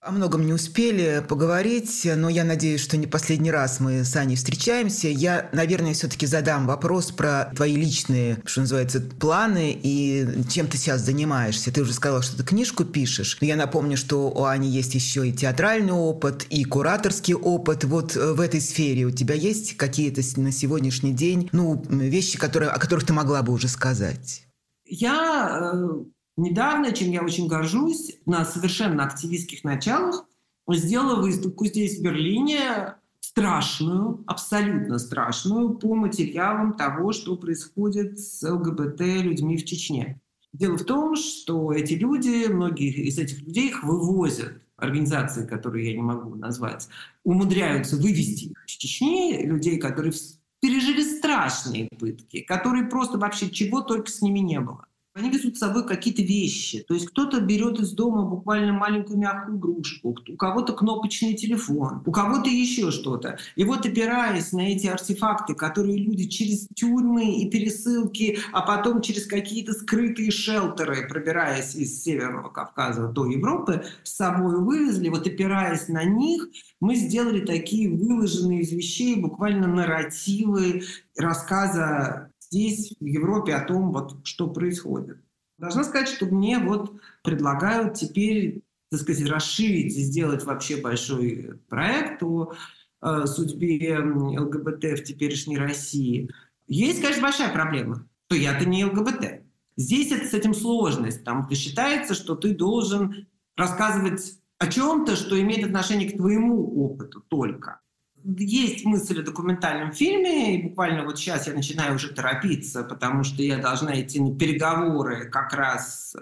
О 0.00 0.12
многом 0.12 0.46
не 0.46 0.52
успели 0.52 1.24
поговорить, 1.28 2.08
но 2.16 2.28
я 2.28 2.44
надеюсь, 2.44 2.80
что 2.80 2.96
не 2.96 3.08
последний 3.08 3.50
раз 3.50 3.80
мы 3.80 4.04
с 4.04 4.14
Аней 4.14 4.36
встречаемся. 4.36 5.08
Я, 5.08 5.50
наверное, 5.52 5.92
все-таки 5.92 6.24
задам 6.24 6.68
вопрос 6.68 7.10
про 7.10 7.50
твои 7.56 7.74
личные, 7.74 8.38
что 8.44 8.60
называется, 8.60 9.00
планы 9.00 9.76
и 9.82 10.44
чем 10.48 10.68
ты 10.68 10.78
сейчас 10.78 11.00
занимаешься. 11.00 11.72
Ты 11.72 11.82
уже 11.82 11.92
сказала, 11.94 12.22
что 12.22 12.36
ты 12.36 12.44
книжку 12.44 12.84
пишешь. 12.84 13.38
Но 13.40 13.48
я 13.48 13.56
напомню, 13.56 13.96
что 13.96 14.30
у 14.30 14.44
Ани 14.44 14.68
есть 14.68 14.94
еще 14.94 15.28
и 15.28 15.32
театральный 15.32 15.94
опыт, 15.94 16.46
и 16.48 16.62
кураторский 16.62 17.34
опыт. 17.34 17.82
Вот 17.82 18.16
э, 18.16 18.34
в 18.34 18.40
этой 18.40 18.60
сфере 18.60 19.04
у 19.04 19.10
тебя 19.10 19.34
есть 19.34 19.76
какие-то 19.76 20.22
на 20.40 20.52
сегодняшний 20.52 21.12
день 21.12 21.48
ну, 21.50 21.84
вещи, 21.88 22.38
которые, 22.38 22.70
о 22.70 22.78
которых 22.78 23.04
ты 23.04 23.12
могла 23.12 23.42
бы 23.42 23.52
уже 23.52 23.66
сказать? 23.66 24.44
Я 24.84 25.74
э, 25.74 26.04
недавно, 26.38 26.92
чем 26.92 27.10
я 27.10 27.22
очень 27.22 27.48
горжусь, 27.48 28.16
на 28.24 28.44
совершенно 28.44 29.04
активистских 29.04 29.64
началах 29.64 30.24
сделала 30.68 31.20
выставку 31.20 31.66
здесь, 31.66 31.98
в 31.98 32.02
Берлине, 32.02 32.94
страшную, 33.20 34.22
абсолютно 34.26 34.98
страшную, 34.98 35.74
по 35.74 35.94
материалам 35.94 36.74
того, 36.74 37.12
что 37.12 37.36
происходит 37.36 38.18
с 38.18 38.42
ЛГБТ-людьми 38.42 39.56
в 39.56 39.64
Чечне. 39.64 40.20
Дело 40.52 40.78
в 40.78 40.84
том, 40.84 41.14
что 41.14 41.72
эти 41.72 41.94
люди, 41.94 42.50
многие 42.50 42.90
из 42.90 43.18
этих 43.18 43.42
людей 43.42 43.68
их 43.68 43.84
вывозят, 43.84 44.62
организации, 44.76 45.46
которые 45.46 45.90
я 45.90 45.96
не 45.96 46.02
могу 46.02 46.34
назвать, 46.36 46.88
умудряются 47.24 47.96
вывести 47.96 48.46
их 48.46 48.64
из 48.66 48.72
Чечни, 48.72 49.44
людей, 49.44 49.78
которые 49.78 50.12
пережили 50.60 51.02
страшные 51.02 51.88
пытки, 51.98 52.40
которые 52.40 52.86
просто 52.86 53.18
вообще 53.18 53.50
чего 53.50 53.82
только 53.82 54.10
с 54.10 54.22
ними 54.22 54.40
не 54.40 54.60
было. 54.60 54.87
Они 55.18 55.30
везут 55.30 55.56
с 55.56 55.58
собой 55.58 55.84
какие-то 55.84 56.22
вещи. 56.22 56.84
То 56.86 56.94
есть 56.94 57.06
кто-то 57.06 57.40
берет 57.40 57.80
из 57.80 57.92
дома 57.92 58.22
буквально 58.22 58.72
маленькую 58.72 59.18
мягкую 59.18 59.58
игрушку, 59.58 60.16
у 60.28 60.36
кого-то 60.36 60.74
кнопочный 60.74 61.34
телефон, 61.34 62.02
у 62.06 62.12
кого-то 62.12 62.48
еще 62.48 62.92
что-то. 62.92 63.36
И 63.56 63.64
вот 63.64 63.84
опираясь 63.84 64.52
на 64.52 64.60
эти 64.60 64.86
артефакты, 64.86 65.54
которые 65.54 65.98
люди 65.98 66.28
через 66.28 66.68
тюрьмы 66.74 67.34
и 67.40 67.50
пересылки, 67.50 68.38
а 68.52 68.62
потом 68.62 69.02
через 69.02 69.26
какие-то 69.26 69.72
скрытые 69.72 70.30
шелтеры, 70.30 71.08
пробираясь 71.08 71.74
из 71.74 72.00
Северного 72.00 72.50
Кавказа 72.50 73.08
до 73.08 73.26
Европы, 73.26 73.84
с 74.04 74.14
собой 74.14 74.60
вывезли, 74.60 75.08
вот 75.08 75.26
опираясь 75.26 75.88
на 75.88 76.04
них, 76.04 76.48
мы 76.80 76.94
сделали 76.94 77.44
такие 77.44 77.90
выложенные 77.90 78.60
из 78.60 78.70
вещей 78.70 79.16
буквально 79.16 79.66
нарративы 79.66 80.82
рассказа 81.16 82.30
здесь, 82.50 82.94
в 82.98 83.04
Европе, 83.04 83.54
о 83.54 83.64
том, 83.64 83.92
вот, 83.92 84.26
что 84.26 84.48
происходит. 84.48 85.18
Должна 85.58 85.84
сказать, 85.84 86.08
что 86.08 86.26
мне 86.26 86.58
вот 86.58 86.92
предлагают 87.22 87.94
теперь, 87.94 88.62
так 88.90 89.00
сказать, 89.00 89.28
расширить 89.28 89.96
и 89.96 90.02
сделать 90.02 90.44
вообще 90.44 90.76
большой 90.76 91.60
проект 91.68 92.22
о 92.22 92.54
э, 93.02 93.26
судьбе 93.26 93.98
ЛГБТ 93.98 95.00
в 95.00 95.04
теперешней 95.04 95.58
России. 95.58 96.30
Есть, 96.66 97.00
конечно, 97.00 97.22
большая 97.22 97.52
проблема, 97.52 98.06
что 98.26 98.36
я-то 98.36 98.66
не 98.66 98.84
ЛГБТ. 98.84 99.42
Здесь 99.76 100.12
это, 100.12 100.26
с 100.26 100.34
этим 100.34 100.54
сложность, 100.54 101.20
потому 101.20 101.44
что 101.44 101.54
считается, 101.54 102.14
что 102.14 102.34
ты 102.34 102.54
должен 102.54 103.26
рассказывать 103.56 104.38
о 104.58 104.68
чем-то, 104.68 105.16
что 105.16 105.40
имеет 105.40 105.66
отношение 105.66 106.10
к 106.10 106.16
твоему 106.16 106.84
опыту 106.84 107.20
только 107.28 107.80
есть 108.24 108.84
мысль 108.84 109.20
о 109.20 109.24
документальном 109.24 109.92
фильме, 109.92 110.56
и 110.56 110.68
буквально 110.68 111.04
вот 111.04 111.18
сейчас 111.18 111.46
я 111.46 111.54
начинаю 111.54 111.96
уже 111.96 112.12
торопиться, 112.12 112.84
потому 112.84 113.24
что 113.24 113.42
я 113.42 113.58
должна 113.58 114.00
идти 114.00 114.20
на 114.20 114.36
переговоры 114.36 115.28
как 115.30 115.52
раз 115.52 116.14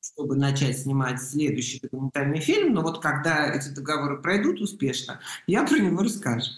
чтобы 0.00 0.36
начать 0.36 0.78
снимать 0.78 1.22
следующий 1.22 1.80
документальный 1.80 2.40
фильм. 2.40 2.72
Но 2.74 2.82
вот 2.82 3.00
когда 3.00 3.52
эти 3.52 3.68
договоры 3.68 4.20
пройдут 4.20 4.60
успешно, 4.60 5.20
я 5.46 5.64
про 5.64 5.78
него 5.78 6.02
расскажу. 6.02 6.50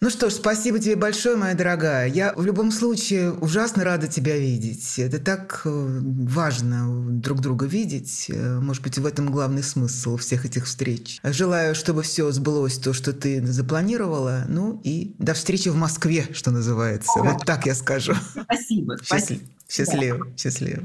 Ну 0.00 0.10
что 0.10 0.28
ж, 0.28 0.34
спасибо 0.34 0.78
тебе 0.78 0.96
большое, 0.96 1.36
моя 1.36 1.54
дорогая. 1.54 2.08
Я 2.08 2.34
в 2.36 2.44
любом 2.44 2.70
случае 2.70 3.32
ужасно 3.32 3.84
рада 3.84 4.06
тебя 4.06 4.36
видеть. 4.36 4.98
Это 4.98 5.18
так 5.18 5.62
э, 5.64 5.70
важно 5.70 7.10
друг 7.10 7.40
друга 7.40 7.64
видеть. 7.64 8.26
Э, 8.28 8.60
может 8.60 8.82
быть, 8.82 8.98
в 8.98 9.06
этом 9.06 9.30
главный 9.30 9.62
смысл 9.62 10.18
всех 10.18 10.44
этих 10.44 10.66
встреч. 10.66 11.20
Желаю, 11.22 11.74
чтобы 11.74 12.02
все 12.02 12.30
сбылось, 12.32 12.76
то, 12.76 12.92
что 12.92 13.14
ты 13.14 13.44
запланировала. 13.46 14.44
Ну 14.48 14.78
и 14.84 15.14
до 15.18 15.32
встречи 15.32 15.70
в 15.70 15.76
Москве, 15.76 16.26
что 16.32 16.50
называется. 16.50 17.12
Вот 17.16 17.46
так 17.46 17.64
я 17.64 17.74
скажу. 17.74 18.14
Спасибо. 18.44 18.98
Счастлив, 19.02 19.40
Счастливо. 19.68 20.18
Да. 20.18 20.36
Счастливо. 20.36 20.82